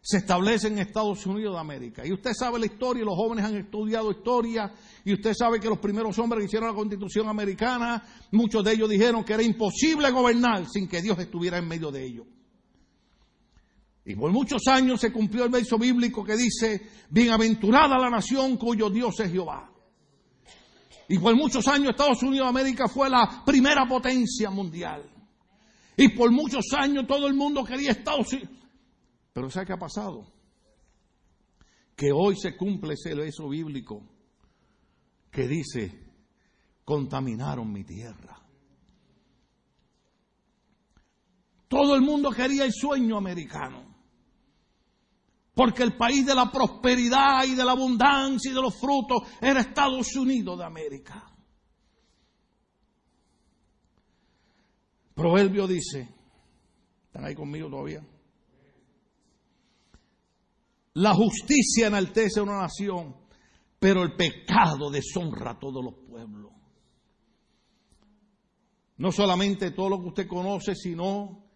[0.00, 2.06] se establecen en Estados Unidos de América.
[2.06, 4.72] Y usted sabe la historia, los jóvenes han estudiado historia,
[5.04, 8.88] y usted sabe que los primeros hombres que hicieron la constitución americana, muchos de ellos
[8.88, 12.26] dijeron que era imposible gobernar sin que Dios estuviera en medio de ellos.
[14.04, 16.80] Y por muchos años se cumplió el verso bíblico que dice,
[17.10, 19.72] bienaventurada la nación cuyo Dios es Jehová.
[21.08, 25.02] Y por muchos años Estados Unidos de América fue la primera potencia mundial.
[25.96, 28.50] Y por muchos años todo el mundo quería Estados Unidos.
[29.32, 30.30] Pero ¿sabe qué ha pasado?
[31.96, 34.02] Que hoy se cumple ese verso bíblico
[35.30, 35.98] que dice,
[36.84, 38.40] contaminaron mi tierra.
[41.68, 43.87] Todo el mundo quería el sueño americano.
[45.58, 49.58] Porque el país de la prosperidad y de la abundancia y de los frutos era
[49.58, 51.34] Estados Unidos de América.
[55.16, 56.14] Proverbio dice,
[57.06, 58.06] ¿están ahí conmigo todavía?
[60.94, 63.16] La justicia enaltece a una nación,
[63.80, 66.52] pero el pecado deshonra a todos los pueblos.
[68.98, 71.47] No solamente todo lo que usted conoce, sino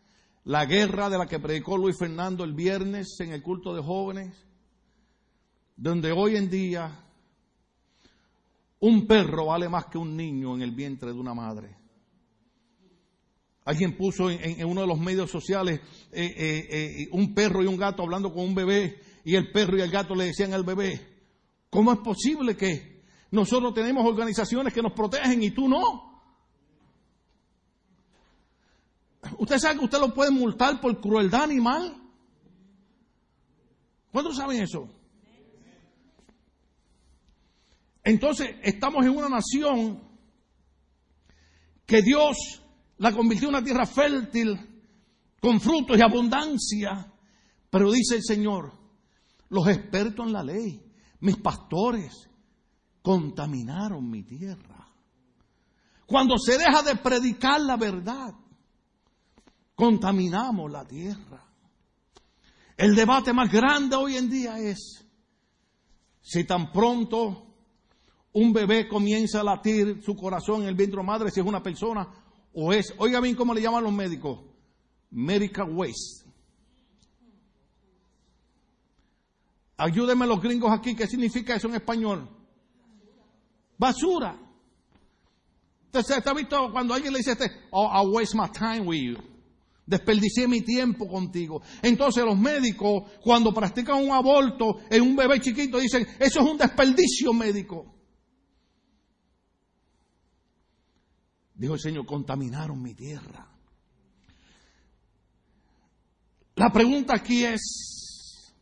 [0.44, 4.34] la guerra de la que predicó Luis Fernando el viernes en el culto de jóvenes,
[5.76, 7.04] donde hoy en día
[8.80, 11.76] un perro vale más que un niño en el vientre de una madre.
[13.64, 15.80] Alguien puso en, uno de los medios sociales
[16.10, 19.78] eh, eh, eh, un perro y un gato hablando con un bebé y el perro
[19.78, 21.00] y el gato le decían al bebé,
[21.70, 26.11] ¿cómo es posible que nosotros tenemos organizaciones que nos protegen y tú no?
[29.38, 31.96] ¿Usted sabe que usted lo puede multar por crueldad animal?
[34.10, 34.88] ¿Cuántos saben eso?
[38.04, 40.02] Entonces, estamos en una nación
[41.86, 42.62] que Dios
[42.98, 44.58] la convirtió en una tierra fértil,
[45.40, 47.12] con frutos y abundancia.
[47.70, 48.72] Pero dice el Señor,
[49.48, 50.82] los expertos en la ley,
[51.20, 52.28] mis pastores,
[53.02, 54.88] contaminaron mi tierra.
[56.06, 58.34] Cuando se deja de predicar la verdad,
[59.82, 61.44] contaminamos la tierra.
[62.76, 65.04] El debate más grande hoy en día es
[66.20, 67.48] si tan pronto
[68.32, 71.60] un bebé comienza a latir su corazón en el vientre de madre, si es una
[71.60, 72.06] persona
[72.52, 74.38] o es, oiga bien cómo le llaman los médicos,
[75.10, 76.30] medical waste.
[79.78, 82.28] Ayúdenme los gringos aquí, ¿qué significa eso en español?
[83.76, 84.38] Basura.
[85.86, 89.31] Entonces, ¿está visto cuando alguien le dice este, oh, I waste my time with you?
[89.84, 91.60] Desperdicié mi tiempo contigo.
[91.82, 96.56] Entonces los médicos, cuando practican un aborto en un bebé chiquito, dicen, eso es un
[96.56, 97.92] desperdicio médico.
[101.54, 103.48] Dijo el Señor, contaminaron mi tierra.
[106.56, 108.52] La pregunta aquí es,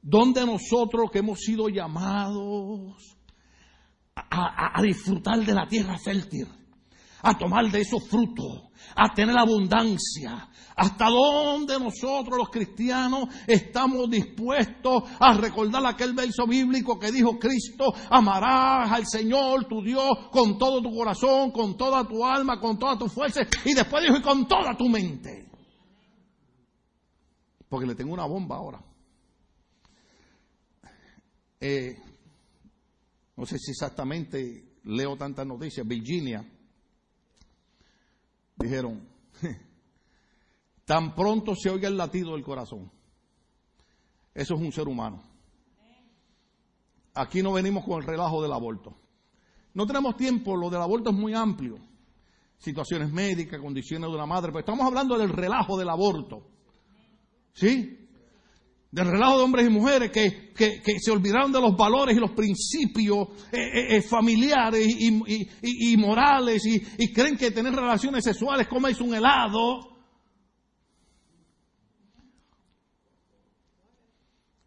[0.00, 3.16] ¿dónde nosotros que hemos sido llamados
[4.14, 6.48] a, a disfrutar de la tierra fértil,
[7.26, 10.48] a tomar de esos frutos, a tener abundancia.
[10.76, 17.92] ¿Hasta dónde nosotros los cristianos estamos dispuestos a recordar aquel verso bíblico que dijo Cristo,
[18.10, 22.96] amarás al Señor tu Dios con todo tu corazón, con toda tu alma, con toda
[22.96, 25.48] tu fuerza y después dijo y con toda tu mente?
[27.68, 28.80] Porque le tengo una bomba ahora.
[31.58, 31.96] Eh,
[33.34, 35.84] no sé si exactamente leo tantas noticias.
[35.84, 36.44] Virginia
[38.56, 39.06] dijeron,
[40.84, 42.90] tan pronto se oiga el latido del corazón.
[44.34, 45.22] Eso es un ser humano.
[47.14, 48.94] Aquí no venimos con el relajo del aborto.
[49.72, 51.78] No tenemos tiempo, lo del aborto es muy amplio.
[52.58, 56.46] Situaciones médicas, condiciones de una madre, pero estamos hablando del relajo del aborto.
[57.52, 58.05] ¿Sí?
[58.96, 60.54] Del relajo de hombres y mujeres que,
[60.98, 67.12] se olvidaron de los valores y los principios eh, eh, eh, familiares y, morales y,
[67.12, 69.80] creen que tener relaciones sexuales como es un helado.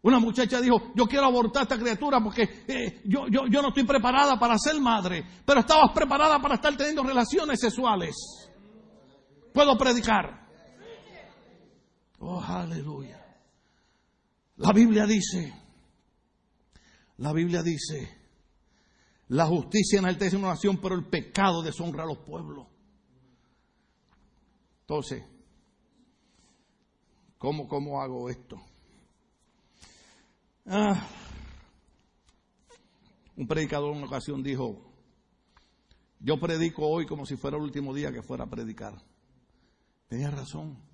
[0.02, 3.84] Una muchacha dijo, yo quiero abortar a esta criatura porque yo, yo, yo no estoy
[3.84, 8.14] preparada para ser madre, pero estabas preparada para estar teniendo relaciones sexuales.
[9.52, 10.46] Puedo predicar.
[12.20, 13.19] Oh, aleluya.
[14.60, 15.54] La Biblia dice,
[17.16, 18.14] la Biblia dice,
[19.28, 22.66] la justicia enaltece una nación, pero el pecado deshonra a los pueblos.
[24.82, 25.24] Entonces,
[27.38, 28.60] ¿cómo, cómo hago esto?
[30.66, 31.08] Ah,
[33.36, 34.92] un predicador en una ocasión dijo,
[36.18, 39.02] yo predico hoy como si fuera el último día que fuera a predicar.
[40.06, 40.89] Tenía razón.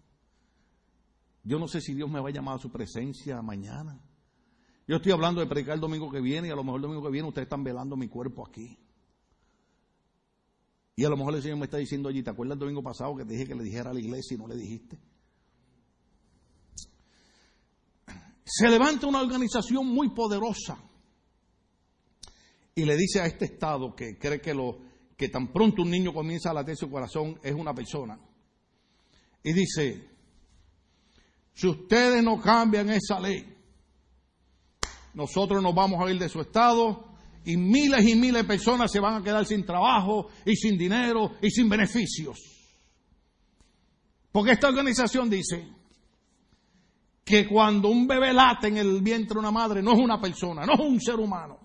[1.46, 4.00] Yo no sé si Dios me va a llamar a su presencia mañana.
[4.88, 7.04] Yo estoy hablando de predicar el domingo que viene y a lo mejor el domingo
[7.04, 8.76] que viene ustedes están velando mi cuerpo aquí.
[10.96, 13.14] Y a lo mejor el Señor me está diciendo allí, ¿te acuerdas el domingo pasado
[13.14, 14.98] que te dije que le dijera a la iglesia y no le dijiste?
[18.48, 20.78] se levanta una organización muy poderosa
[22.76, 24.78] y le dice a este Estado que cree que, lo,
[25.16, 28.20] que tan pronto un niño comienza a latir su corazón es una persona.
[29.42, 30.15] Y dice,
[31.56, 33.42] si ustedes no cambian esa ley,
[35.14, 39.00] nosotros nos vamos a ir de su Estado y miles y miles de personas se
[39.00, 42.38] van a quedar sin trabajo y sin dinero y sin beneficios.
[44.30, 45.66] Porque esta organización dice
[47.24, 50.66] que cuando un bebé late en el vientre de una madre no es una persona,
[50.66, 51.58] no es un ser humano.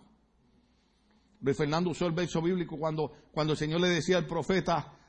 [1.42, 5.01] Luis Fernando usó el verso bíblico cuando, cuando el Señor le decía al profeta,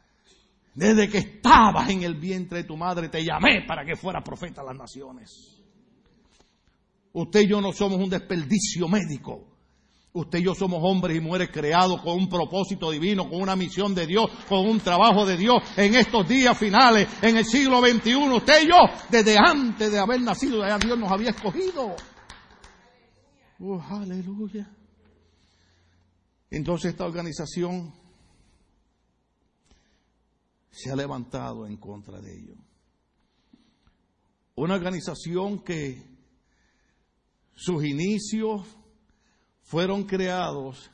[0.74, 4.62] desde que estabas en el vientre de tu madre te llamé para que fuera profeta
[4.62, 5.60] a las naciones.
[7.12, 9.48] Usted y yo no somos un desperdicio médico.
[10.14, 13.94] Usted y yo somos hombres y mujeres creados con un propósito divino, con una misión
[13.94, 18.14] de Dios, con un trabajo de Dios en estos días finales, en el siglo XXI.
[18.16, 18.76] Usted y yo,
[19.10, 21.96] desde antes de haber nacido, ya Dios nos había escogido.
[23.60, 24.70] Oh, aleluya.
[26.50, 27.94] Entonces esta organización
[30.72, 32.58] se ha levantado en contra de ellos.
[34.56, 36.02] Una organización que
[37.54, 38.66] sus inicios
[39.62, 40.90] fueron creados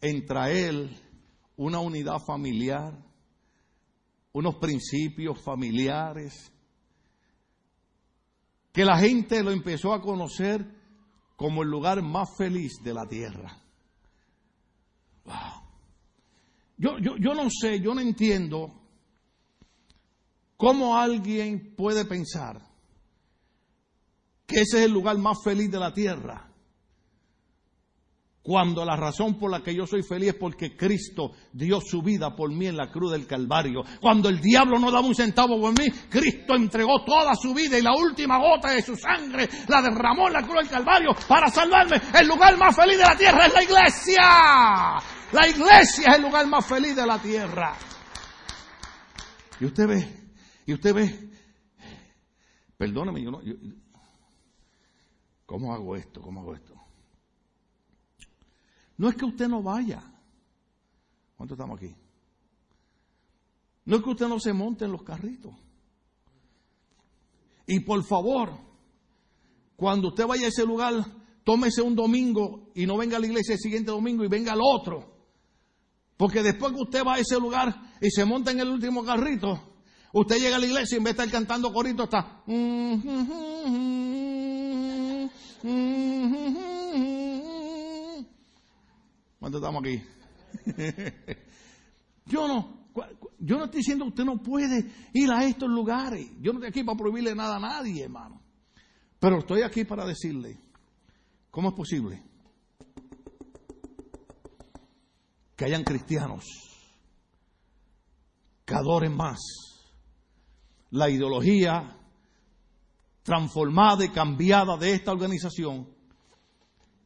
[0.00, 0.90] en traer
[1.56, 2.92] una unidad familiar,
[4.32, 6.52] unos principios familiares,
[8.72, 10.66] que la gente lo empezó a conocer
[11.36, 13.60] como el lugar más feliz de la tierra.
[16.76, 18.83] Yo, yo, yo no sé, yo no entiendo
[20.56, 22.60] cómo alguien puede pensar
[24.46, 26.50] que ese es el lugar más feliz de la tierra.
[28.44, 32.36] Cuando la razón por la que yo soy feliz es porque Cristo dio su vida
[32.36, 33.82] por mí en la cruz del Calvario.
[34.02, 37.82] Cuando el diablo no daba un centavo por mí, Cristo entregó toda su vida y
[37.82, 41.96] la última gota de su sangre la derramó en la cruz del Calvario para salvarme.
[42.20, 44.22] El lugar más feliz de la tierra es la iglesia.
[45.32, 47.74] La iglesia es el lugar más feliz de la tierra.
[49.58, 50.23] Y usted ve,
[50.66, 51.30] y usted ve,
[52.76, 53.40] perdóneme, yo no,
[55.46, 56.20] ¿cómo hago esto?
[56.20, 56.74] ¿Cómo hago esto?
[58.96, 60.02] No es que usted no vaya.
[61.36, 61.94] ¿Cuántos estamos aquí?
[63.84, 65.54] No es que usted no se monte en los carritos.
[67.66, 68.52] Y por favor,
[69.76, 70.94] cuando usted vaya a ese lugar,
[71.44, 74.60] tómese un domingo y no venga a la iglesia el siguiente domingo y venga al
[74.62, 75.12] otro.
[76.16, 79.73] Porque después que usted va a ese lugar y se monta en el último carrito,
[80.14, 82.42] usted llega a la iglesia y en vez de estar cantando corito está...
[89.38, 90.02] ¿Cuántos estamos aquí?
[92.26, 92.86] yo no,
[93.38, 96.30] yo no estoy diciendo que usted no puede ir a estos lugares.
[96.40, 98.40] Yo no estoy aquí para prohibirle nada a nadie, hermano.
[99.18, 100.58] Pero estoy aquí para decirle,
[101.50, 102.22] ¿cómo es posible
[105.56, 106.44] que hayan cristianos
[108.64, 109.73] que adoren más
[110.94, 111.98] la ideología
[113.24, 115.88] transformada y cambiada de esta organización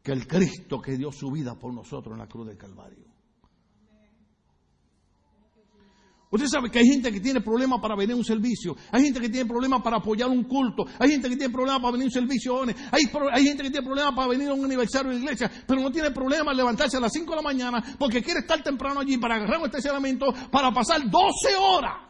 [0.03, 3.07] que el Cristo que dio su vida por nosotros en la cruz del Calvario.
[6.31, 9.21] Usted sabe que hay gente que tiene problemas para venir a un servicio, hay gente
[9.21, 12.09] que tiene problemas para apoyar un culto, hay gente que tiene problemas para venir a
[12.09, 15.51] un servicio, hay, hay gente que tiene problemas para venir a un aniversario de iglesia,
[15.67, 19.01] pero no tiene problema levantarse a las 5 de la mañana porque quiere estar temprano
[19.01, 22.08] allí para agarrar un estacionamiento para pasar 12 horas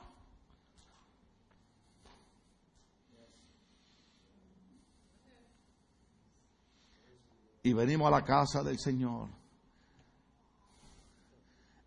[7.68, 9.28] y venimos a la casa del Señor,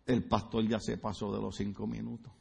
[0.06, 2.32] el pastor ya se pasó de los cinco minutos.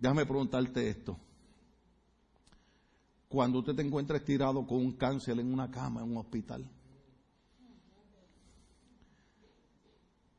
[0.00, 1.18] Déjame preguntarte esto.
[3.28, 6.66] Cuando usted te encuentra estirado con un cáncer en una cama, en un hospital,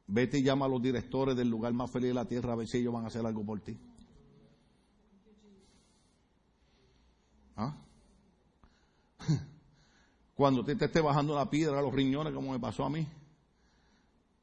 [0.07, 2.67] vete y llama a los directores del lugar más feliz de la tierra a ver
[2.67, 3.77] si ellos van a hacer algo por ti.
[7.55, 7.86] ¿Ah?
[10.35, 13.07] Cuando usted te esté bajando la piedra a los riñones, como me pasó a mí,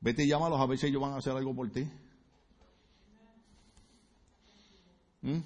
[0.00, 1.88] vete y llámalos a ver si ellos van a hacer algo por ti.
[5.22, 5.38] ¿Mm?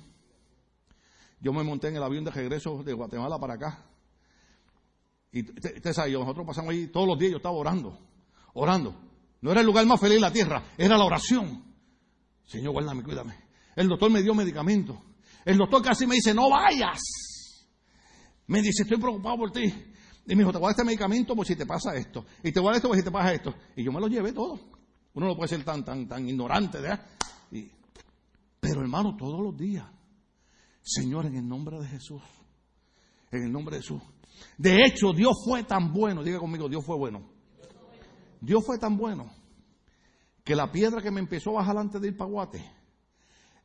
[1.40, 3.84] Yo me monté en el avión de regreso de Guatemala para acá.
[5.30, 7.98] Y usted sabe, nosotros pasamos ahí todos los días, yo estaba orando,
[8.54, 8.94] orando.
[9.40, 11.62] No era el lugar más feliz de la tierra, era la oración.
[12.44, 13.34] Señor, guárdame, cuídame.
[13.76, 15.00] El doctor me dio medicamento.
[15.44, 16.98] El doctor casi me dice, no vayas.
[18.48, 19.72] Me dice, estoy preocupado por ti.
[20.26, 22.24] Y me dijo, te voy a dar este medicamento por si te pasa esto.
[22.42, 23.54] Y te voy a dar esto por si te pasa esto.
[23.76, 24.58] Y yo me lo llevé todo.
[25.14, 27.06] Uno no puede ser tan, tan, tan ignorante, ¿verdad?
[28.60, 29.86] pero hermano, todos los días,
[30.82, 32.22] Señor, en el nombre de Jesús,
[33.30, 34.02] En el nombre de Jesús.
[34.56, 37.22] De hecho, Dios fue tan bueno, diga conmigo, Dios fue bueno.
[38.40, 39.30] Dios fue tan bueno
[40.44, 42.64] que la piedra que me empezó a bajar antes de ir para Guate,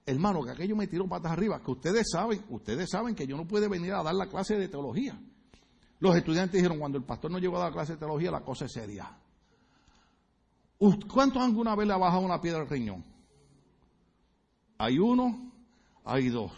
[0.05, 3.47] hermano, que aquello me tiró patas arriba, que ustedes saben, ustedes saben que yo no
[3.47, 5.19] puedo venir a dar la clase de teología.
[5.99, 8.41] Los estudiantes dijeron, cuando el pastor no llegó a dar la clase de teología, la
[8.41, 9.17] cosa es seria.
[11.11, 13.05] ¿Cuántos alguna vez le ha bajado una piedra al riñón?
[14.77, 15.51] Hay uno,
[16.03, 16.51] hay dos.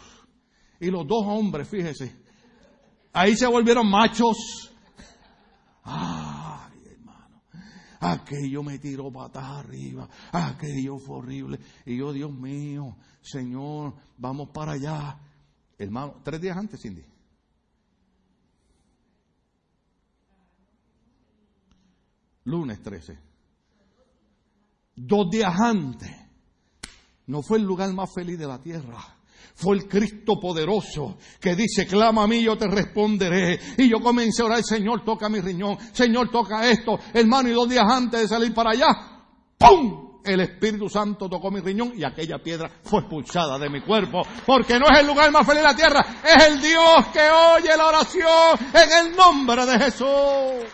[0.80, 2.16] Y los dos hombres, fíjese,
[3.12, 4.72] ahí se volvieron machos.
[5.84, 6.45] Hermano,
[8.12, 11.58] aquello me tiró patas arriba, aquello fue horrible.
[11.84, 15.18] Y yo, Dios mío, Señor, vamos para allá.
[15.78, 17.04] Hermano, tres días antes, Cindy.
[22.44, 23.18] Lunes 13.
[24.94, 26.10] Dos días antes.
[27.26, 29.15] No fue el lugar más feliz de la tierra.
[29.54, 33.58] Fue el Cristo poderoso que dice, clama a mí, yo te responderé.
[33.78, 35.78] Y yo comencé a orar, Señor, toca mi riñón.
[35.92, 36.98] Señor, toca esto.
[37.14, 38.86] Hermano, y dos días antes de salir para allá,
[39.58, 40.06] ¡pum!
[40.24, 44.22] El Espíritu Santo tocó mi riñón y aquella piedra fue expulsada de mi cuerpo.
[44.44, 47.76] Porque no es el lugar más feliz de la tierra, es el Dios que oye
[47.76, 50.66] la oración en el nombre de Jesús.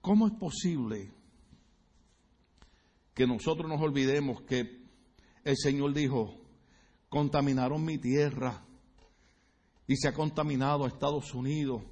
[0.00, 1.12] ¿Cómo es posible
[3.14, 4.81] que nosotros nos olvidemos que
[5.44, 6.34] el Señor dijo,
[7.08, 8.64] contaminaron mi tierra
[9.86, 11.82] y se ha contaminado a Estados Unidos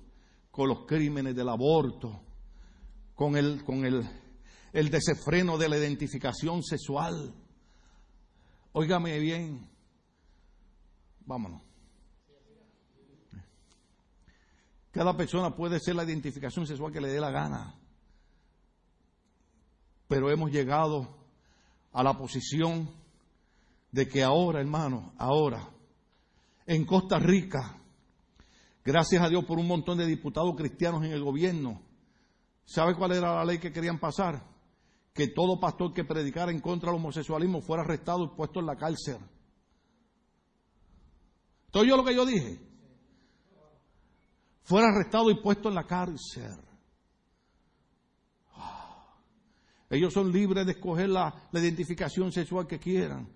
[0.51, 2.21] con los crímenes del aborto,
[3.15, 4.09] con el, con el,
[4.73, 7.35] el desenfreno de la identificación sexual?
[8.73, 9.69] Óigame bien,
[11.27, 11.63] vámonos.
[14.91, 17.81] Cada persona puede ser la identificación sexual que le dé la gana
[20.11, 21.07] pero hemos llegado
[21.93, 22.91] a la posición
[23.93, 25.69] de que ahora, hermano, ahora,
[26.67, 27.79] en Costa Rica,
[28.85, 31.83] gracias a Dios por un montón de diputados cristianos en el gobierno,
[32.65, 34.45] ¿sabe cuál era la ley que querían pasar?
[35.13, 38.77] Que todo pastor que predicara en contra del homosexualismo fuera arrestado y puesto en la
[38.77, 39.19] cárcel.
[41.71, 42.61] ¿Todo yo lo que yo dije?
[44.63, 46.71] Fuera arrestado y puesto en la cárcel.
[49.91, 53.29] Ellos son libres de escoger la, identificación sexual que quieran.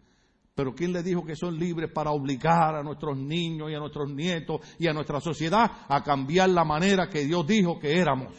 [0.54, 4.08] Pero ¿quién les dijo que son libres para obligar a nuestros niños y a nuestros
[4.10, 8.36] nietos y a nuestra sociedad a cambiar la manera que Dios dijo que éramos?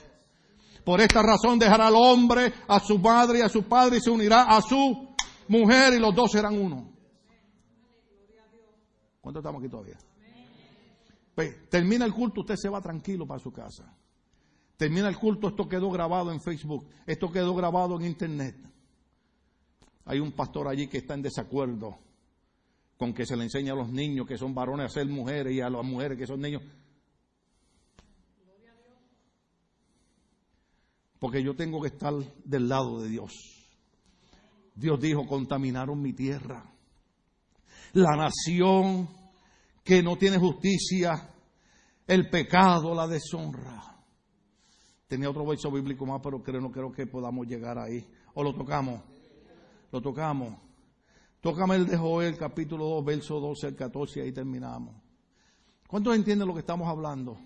[0.85, 4.11] Por esta razón dejará al hombre a su madre y a su padre y se
[4.11, 5.09] unirá a su
[5.49, 6.89] mujer y los dos serán uno.
[9.19, 9.97] ¿Cuánto estamos aquí todavía?
[11.33, 13.93] Pues, termina el culto, usted se va tranquilo para su casa.
[14.77, 18.55] Termina el culto, esto quedó grabado en Facebook, esto quedó grabado en Internet.
[20.05, 22.04] Hay un pastor allí que está en desacuerdo
[22.97, 25.61] con que se le enseña a los niños que son varones a ser mujeres y
[25.61, 26.61] a las mujeres que son niños.
[31.19, 33.31] Porque yo tengo que estar del lado de Dios.
[34.75, 36.63] Dios dijo, contaminaron mi tierra.
[37.93, 39.07] La nación
[39.83, 41.33] que no tiene justicia,
[42.05, 43.95] el pecado, la deshonra.
[45.07, 48.05] Tenía otro verso bíblico más, pero creo, no creo que podamos llegar ahí.
[48.33, 49.01] ¿O lo tocamos?
[49.91, 50.64] Lo tocamos.
[51.45, 54.95] Tócame el de Joel, capítulo 2, verso 12 al 14, y ahí terminamos.
[55.87, 57.37] ¿Cuántos entienden lo que estamos hablando?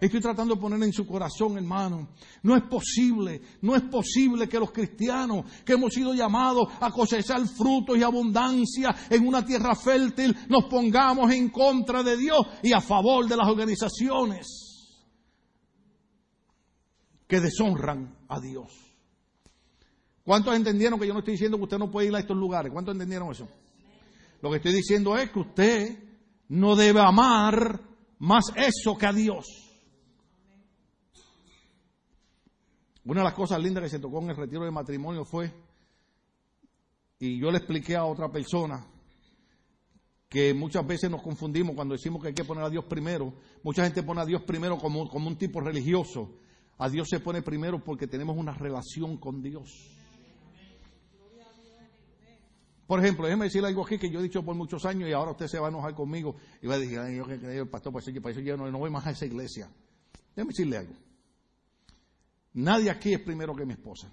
[0.00, 2.08] Estoy tratando de poner en su corazón, hermano.
[2.42, 7.40] No es posible, no es posible que los cristianos que hemos sido llamados a cosechar
[7.46, 12.80] frutos y abundancia en una tierra fértil nos pongamos en contra de Dios y a
[12.80, 14.48] favor de las organizaciones
[17.28, 18.85] que deshonran a Dios.
[20.26, 22.72] ¿Cuántos entendieron que yo no estoy diciendo que usted no puede ir a estos lugares?
[22.72, 23.46] ¿Cuántos entendieron eso?
[24.42, 25.98] Lo que estoy diciendo es que usted
[26.48, 27.80] no debe amar
[28.18, 29.46] más eso que a Dios.
[33.04, 35.52] Una de las cosas lindas que se tocó en el retiro de matrimonio fue,
[37.20, 38.84] y yo le expliqué a otra persona,
[40.28, 43.32] que muchas veces nos confundimos cuando decimos que hay que poner a Dios primero.
[43.62, 46.34] Mucha gente pone a Dios primero como, como un tipo religioso.
[46.78, 49.95] A Dios se pone primero porque tenemos una relación con Dios.
[52.86, 55.32] Por ejemplo, déjeme decirle algo aquí que yo he dicho por muchos años y ahora
[55.32, 58.08] usted se va a enojar conmigo y va a decir, yo que el pastor, pues,
[58.22, 59.68] pues yo no, no voy más a esa iglesia.
[60.34, 60.94] Déjeme decirle algo.
[62.54, 64.12] Nadie aquí es primero que mi esposa.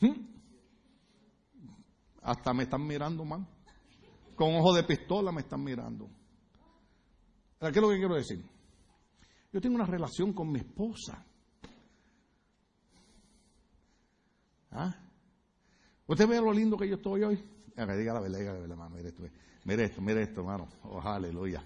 [0.00, 0.12] ¿Mm?
[2.22, 3.46] Hasta me están mirando mal
[4.40, 6.08] con ojo de pistola me están mirando.
[7.58, 8.42] ¿Qué es lo que quiero decir?
[9.52, 11.26] Yo tengo una relación con mi esposa.
[14.70, 14.94] ¿Ah?
[16.06, 17.44] ¿Usted ve lo lindo que yo estoy hoy?
[17.76, 18.88] verdad, diga la verdad.
[19.64, 20.68] Mire esto, mire esto, hermano.
[20.84, 21.62] Oh, aleluya.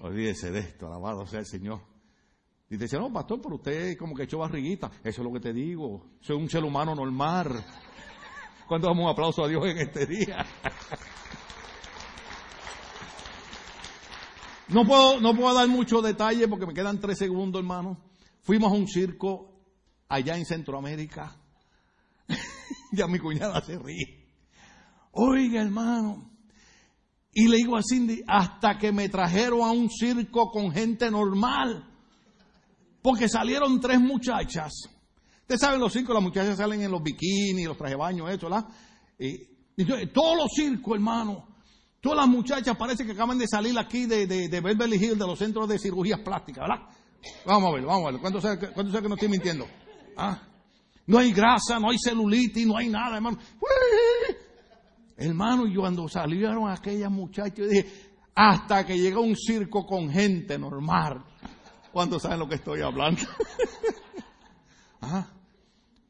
[0.00, 1.80] Olvídese de esto, alabado sea el Señor.
[2.68, 4.90] Y te dice, no, pastor, pero usted como que echó barriguita.
[5.02, 6.16] Eso es lo que te digo.
[6.20, 7.64] Soy un ser humano normal.
[8.66, 10.44] ¿Cuánto damos un aplauso a Dios en este día?
[14.68, 17.98] No puedo, no puedo dar mucho detalle porque me quedan tres segundos, hermano.
[18.40, 19.62] Fuimos a un circo
[20.08, 21.36] allá en Centroamérica.
[22.96, 24.26] Ya mi cuñada se ríe.
[25.12, 26.30] Oiga, hermano.
[27.32, 31.84] Y le digo a Cindy, hasta que me trajeron a un circo con gente normal.
[33.02, 34.72] Porque salieron tres muchachas.
[35.42, 38.66] Ustedes saben los circos, las muchachas salen en los bikinis, los trajes baños, eso, ¿verdad?
[39.18, 41.46] Y, todos los circos, hermano,
[42.00, 45.26] todas las muchachas parece que acaban de salir aquí de, de, de Beverly Hills, de
[45.26, 46.88] los centros de cirugías plásticas, ¿verdad?
[47.44, 48.20] Vamos a ver, vamos a ver.
[48.20, 49.66] ¿Cuánto sabe, cuánto sabe que no estoy mintiendo?
[50.16, 50.45] ¿Ah?
[51.06, 53.38] No hay grasa, no hay celulitis, no hay nada, hermano.
[55.16, 57.86] Hermano, y cuando salieron aquellas muchachas, dije,
[58.34, 61.24] hasta que llega un circo con gente normal.
[61.92, 63.22] ¿Cuántos saben lo que estoy hablando?
[65.00, 65.26] ¿Ah?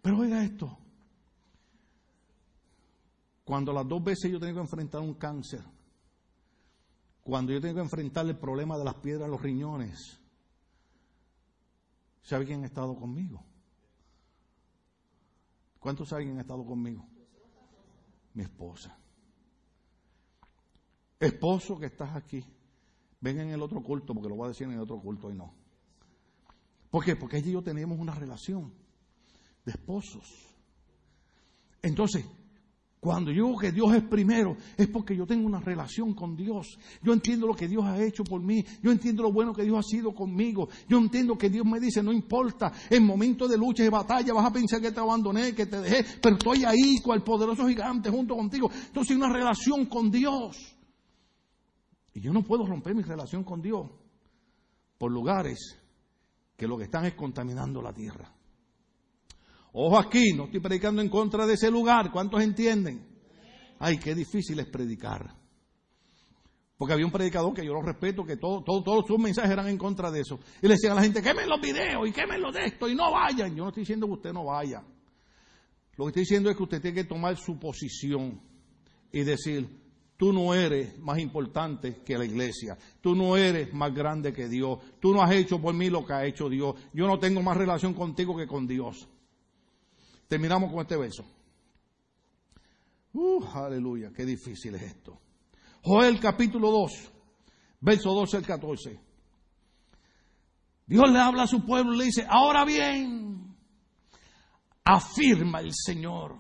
[0.03, 0.77] Pero oiga esto.
[3.45, 5.63] Cuando las dos veces yo tengo que enfrentar un cáncer,
[7.23, 10.21] cuando yo tengo que enfrentar el problema de las piedras en los riñones,
[12.23, 13.45] ¿sabe quién ha estado conmigo?
[15.87, 17.07] ¿Cuántos quién ha estado conmigo?
[18.35, 18.99] mi esposa.
[21.21, 22.45] Esposo que estás aquí,
[23.21, 25.35] ven en el otro culto, porque lo voy a decir en el otro culto y
[25.35, 25.55] no.
[26.91, 27.15] ¿Por qué?
[27.15, 28.75] Porque allí y yo tenemos una relación
[29.65, 30.57] de esposos.
[31.83, 32.27] Entonces,
[33.01, 36.79] cuando yo digo que Dios es primero, es porque yo tengo una relación con Dios.
[37.03, 38.65] Yo entiendo lo que Dios ha hecho por mí.
[38.83, 40.69] Yo entiendo lo bueno que Dios ha sido conmigo.
[40.89, 44.47] Yo entiendo que Dios me dice, no importa, en momentos de lucha y batalla vas
[44.47, 48.35] a pensar que te abandoné, que te dejé, pero estoy ahí el poderoso gigante junto
[48.35, 48.71] contigo.
[48.87, 50.57] Entonces una relación con Dios.
[52.15, 53.91] Y yo no puedo romper mi relación con Dios
[54.99, 55.79] por lugares
[56.57, 58.36] que lo que están es contaminando la tierra.
[59.79, 62.11] Ojo aquí, no estoy predicando en contra de ese lugar.
[62.11, 63.07] ¿Cuántos entienden?
[63.79, 65.37] Ay, qué difícil es predicar.
[66.79, 69.77] Porque había un predicador que yo lo respeto, que todo, todos sus mensajes eran en
[69.77, 70.41] contra de eso.
[70.63, 72.95] Y le decían a la gente, quemen los videos y quemen los de esto y
[72.95, 73.55] no vayan.
[73.55, 74.83] Yo no estoy diciendo que usted no vaya.
[75.97, 78.41] Lo que estoy diciendo es que usted tiene que tomar su posición
[79.13, 79.69] y decir,
[80.17, 84.79] tú no eres más importante que la iglesia, tú no eres más grande que Dios,
[85.01, 87.59] tú no has hecho por mí lo que ha hecho Dios, yo no tengo más
[87.59, 89.07] relación contigo que con Dios.
[90.29, 91.25] Terminamos con este verso.
[93.13, 95.19] Uh, aleluya, qué difícil es esto.
[95.83, 96.93] Joel capítulo 2,
[97.81, 99.01] verso 12 al 14.
[100.87, 103.57] Dios le habla a su pueblo y le dice, ahora bien,
[104.85, 106.37] afirma el Señor,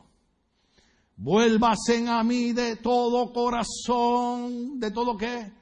[1.16, 5.53] vuélvasen a mí de todo corazón, ¿de todo qué?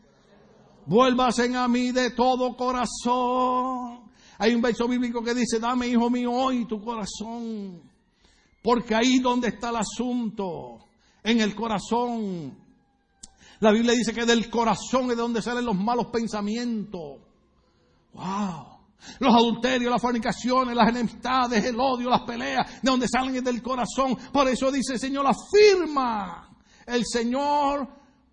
[0.87, 4.11] Vuélvasen a mí de todo corazón.
[4.39, 7.94] Hay un verso bíblico que dice, dame, hijo mío, hoy tu corazón.
[8.65, 10.79] Porque ahí donde está el asunto,
[11.23, 12.57] en el corazón.
[13.61, 17.19] La Biblia dice que del corazón es de donde salen los malos pensamientos.
[18.15, 18.75] ¡Wow!
[19.19, 23.61] Los adulterios, las fornicaciones, las enemistades, el odio, las peleas, de donde salen es del
[23.61, 24.17] corazón.
[24.33, 26.49] Por eso dice el Señor, afirma
[26.87, 27.87] el Señor,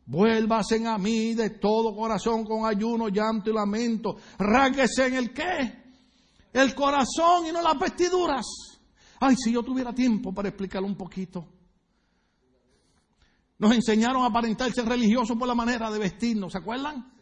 [0.05, 4.15] vuélvase a mí de todo corazón con ayuno, llanto y lamento.
[4.37, 5.81] Ráguese en el qué?
[6.53, 8.70] El corazón y no las vestiduras.
[9.23, 11.47] Ay, si yo tuviera tiempo para explicarlo un poquito.
[13.59, 17.13] Nos enseñaron a aparentarse religiosos por la manera de vestirnos, ¿se acuerdan?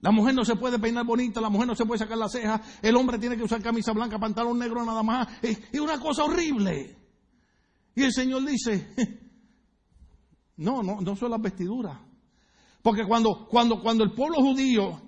[0.00, 2.80] La mujer no se puede peinar bonita, la mujer no se puede sacar las cejas,
[2.82, 5.28] el hombre tiene que usar camisa blanca, pantalón negro nada más.
[5.40, 6.98] Es una cosa horrible.
[7.94, 8.92] Y el Señor dice,
[10.56, 11.96] no, no, no son las vestiduras.
[12.82, 15.00] Porque cuando, cuando, cuando el pueblo judío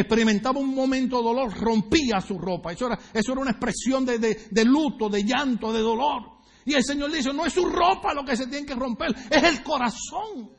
[0.00, 2.72] experimentaba un momento de dolor, rompía su ropa.
[2.72, 6.38] Eso era, eso era una expresión de, luto, de llanto, de dolor.
[6.64, 9.42] Y el Señor dice, no es su ropa lo que se tiene que romper, es
[9.42, 10.50] el corazón.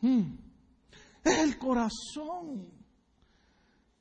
[0.00, 0.36] Hmm.
[1.22, 2.68] Es el corazón.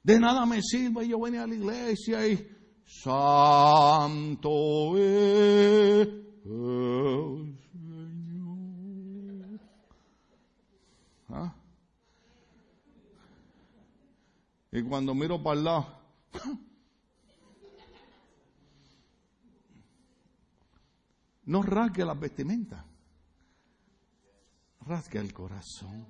[0.01, 2.47] De nada me sirve yo venir a la iglesia y
[2.85, 4.49] santo
[4.97, 9.59] es el Señor.
[11.29, 11.53] ¿Ah?
[14.71, 15.99] Y cuando miro para el lado,
[21.45, 22.85] no rasgue las vestimentas,
[24.81, 26.05] rasgue el corazón.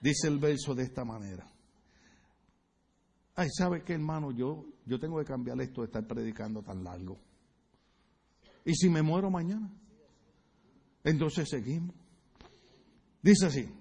[0.00, 1.44] Dice el verso de esta manera.
[3.34, 4.30] Ay, ¿sabe qué, hermano?
[4.30, 7.18] Yo, yo tengo que cambiar esto de estar predicando tan largo.
[8.64, 9.70] ¿Y si me muero mañana?
[11.02, 11.94] Entonces seguimos.
[13.22, 13.77] Dice así.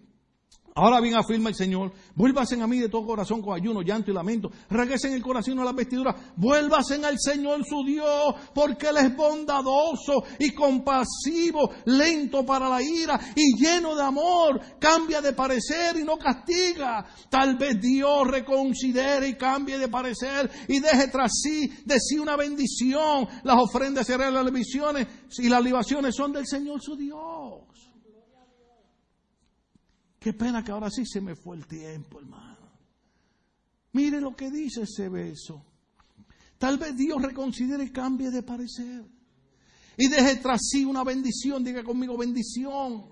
[0.77, 4.13] Ahora bien afirma el Señor, vuélvasen a mí de todo corazón con ayuno, llanto y
[4.13, 4.51] lamento.
[4.69, 6.15] Regresen el corazón a la vestidura.
[6.35, 13.19] Vuélvasen al Señor su Dios, porque Él es bondadoso y compasivo, lento para la ira
[13.35, 14.61] y lleno de amor.
[14.79, 17.03] Cambia de parecer y no castiga.
[17.27, 22.35] Tal vez Dios reconsidere y cambie de parecer y deje tras sí de sí una
[22.35, 23.27] bendición.
[23.43, 25.07] Las ofrendas y las libaciones
[25.39, 27.76] y las libaciones son del Señor su Dios.
[30.27, 32.57] Qué pena que ahora sí se me fue el tiempo, hermano.
[33.93, 35.63] Mire lo que dice ese beso.
[36.57, 39.05] Tal vez Dios reconsidere y cambie de parecer.
[39.95, 41.63] Y deje tras sí una bendición.
[41.63, 43.05] Diga conmigo bendición.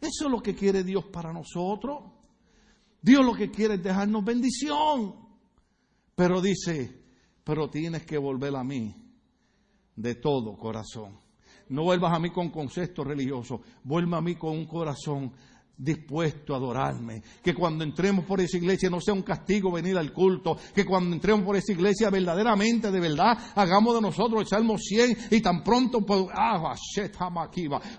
[0.00, 2.02] Eso es lo que quiere Dios para nosotros.
[3.02, 5.16] Dios lo que quiere es dejarnos bendición.
[6.14, 6.98] Pero dice,
[7.44, 8.96] pero tienes que volver a mí
[9.96, 11.20] de todo corazón.
[11.68, 15.34] No vuelvas a mí con conceptos religiosos, vuelva a mí con un corazón
[15.80, 17.22] dispuesto a adorarme.
[17.42, 20.56] Que cuando entremos por esa iglesia no sea un castigo venir al culto.
[20.74, 25.28] Que cuando entremos por esa iglesia verdaderamente, de verdad, hagamos de nosotros el Salmo 100
[25.30, 26.04] y tan pronto,
[26.34, 26.74] ah,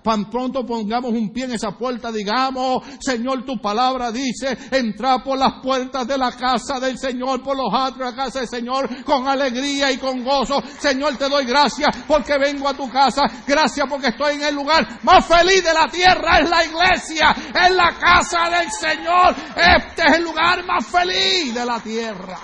[0.03, 5.37] tan pronto pongamos un pie en esa puerta, digamos, Señor, tu palabra dice, entra por
[5.37, 9.03] las puertas de la casa del Señor, por los atrios de la casa del Señor,
[9.03, 10.61] con alegría y con gozo.
[10.79, 13.23] Señor, te doy gracias porque vengo a tu casa.
[13.47, 17.35] Gracias porque estoy en el lugar más feliz de la tierra, es la iglesia
[17.75, 19.35] la casa del Señor.
[19.55, 22.39] Este es el lugar más feliz de la tierra.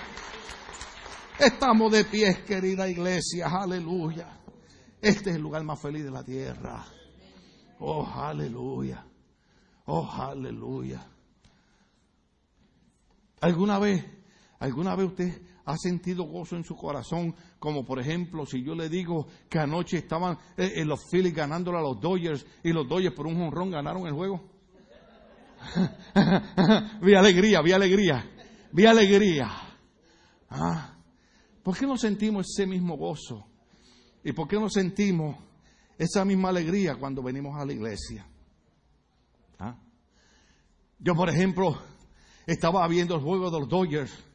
[1.40, 3.48] Estamos de pies, querida iglesia.
[3.48, 4.40] Aleluya.
[5.02, 6.84] Este es el lugar más feliz de la tierra.
[7.80, 9.06] Oh, aleluya.
[9.86, 11.06] Oh, aleluya.
[13.40, 14.04] ¿Alguna vez,
[14.60, 17.36] alguna vez usted ha sentido gozo en su corazón?
[17.60, 21.78] Como por ejemplo, si yo le digo que anoche estaban eh, eh, los Phillies ganándole
[21.78, 24.57] a los Dodgers y los Dodgers por un honrón ganaron el juego.
[27.02, 28.26] vi alegría, vi alegría,
[28.72, 29.50] vi alegría.
[30.50, 30.98] ¿Ah?
[31.64, 33.46] ¿Por qué no sentimos ese mismo gozo?
[34.24, 35.38] ¿Y por qué no sentimos
[35.98, 38.28] esa misma alegría cuando venimos a la iglesia?
[39.60, 39.78] ¿Ah?
[41.00, 41.78] Yo, por ejemplo,
[42.46, 44.28] estaba viendo el juego de los Dodgers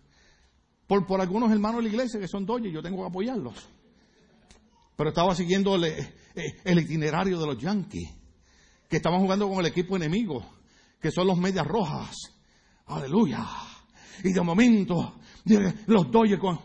[1.00, 3.68] por, algunos hermanos de la iglesia que son Dodgers, yo tengo que apoyarlos.
[4.96, 6.14] Pero estaba siguiendo el, eh,
[6.64, 8.10] el itinerario de los Yankees,
[8.88, 10.44] que estaban jugando con el equipo enemigo
[11.02, 12.16] que son los medias rojas.
[12.86, 13.44] Aleluya.
[14.22, 15.16] Y de momento,
[15.86, 16.60] los doyes con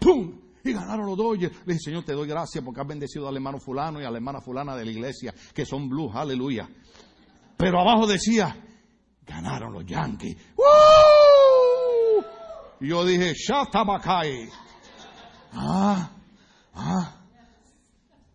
[0.00, 0.40] ¡pum!
[0.64, 1.52] Y ganaron los doyes.
[1.64, 4.16] Le dije, Señor, te doy gracias porque has bendecido al hermano fulano y a la
[4.16, 6.68] hermana fulana de la iglesia, que son blues, aleluya.
[7.56, 8.56] Pero abajo decía,
[9.24, 10.36] ganaron los yankees.
[12.80, 14.48] Y yo dije, Shatabakai.
[15.52, 16.10] Ah,
[16.74, 17.20] ah.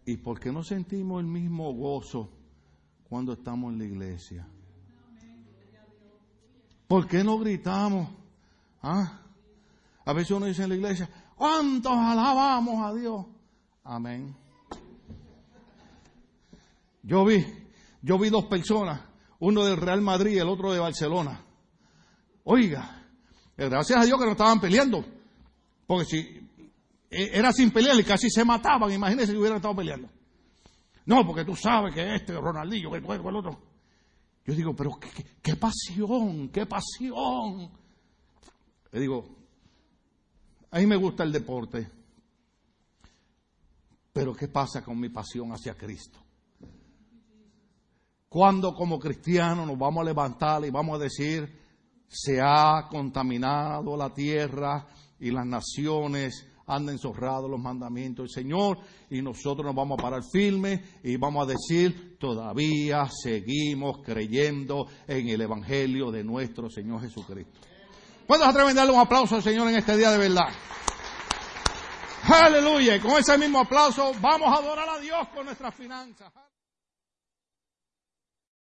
[0.05, 2.31] ¿Y por qué no sentimos el mismo gozo
[3.09, 4.47] cuando estamos en la iglesia?
[6.91, 8.09] ¿Por qué no gritamos?
[8.81, 9.21] ¿Ah?
[10.03, 13.25] A veces uno dice en la iglesia, ¿cuántos alabamos a Dios?
[13.85, 14.35] Amén.
[17.01, 17.45] Yo vi,
[18.01, 18.99] yo vi dos personas,
[19.39, 21.41] uno del Real Madrid y el otro de Barcelona.
[22.43, 23.07] Oiga,
[23.55, 25.05] gracias a Dios que no estaban peleando,
[25.87, 26.17] porque si
[27.09, 30.09] e, era sin pelear y casi se mataban, imagínense si hubieran estado peleando.
[31.05, 33.70] No, porque tú sabes que este, Ronaldinho, que el otro.
[34.45, 34.97] Yo digo, pero
[35.41, 37.69] qué, pasión, qué pasión.
[38.91, 39.25] Le digo,
[40.71, 41.89] a mí me gusta el deporte,
[44.11, 46.19] pero ¿qué pasa con mi pasión hacia Cristo?
[48.27, 51.59] Cuando como cristianos nos vamos a levantar y vamos a decir,
[52.07, 54.87] se ha contaminado la tierra
[55.19, 60.21] y las naciones han enzorrado los mandamientos del Señor y nosotros nos vamos a parar
[60.31, 67.59] firmes y vamos a decir, todavía seguimos creyendo en el Evangelio de nuestro Señor Jesucristo.
[68.25, 70.47] ¿Puedes atrever a darle un aplauso al Señor en este día de verdad?
[72.23, 73.01] Aleluya.
[73.01, 76.31] Con ese mismo aplauso vamos a adorar a Dios con nuestras finanzas.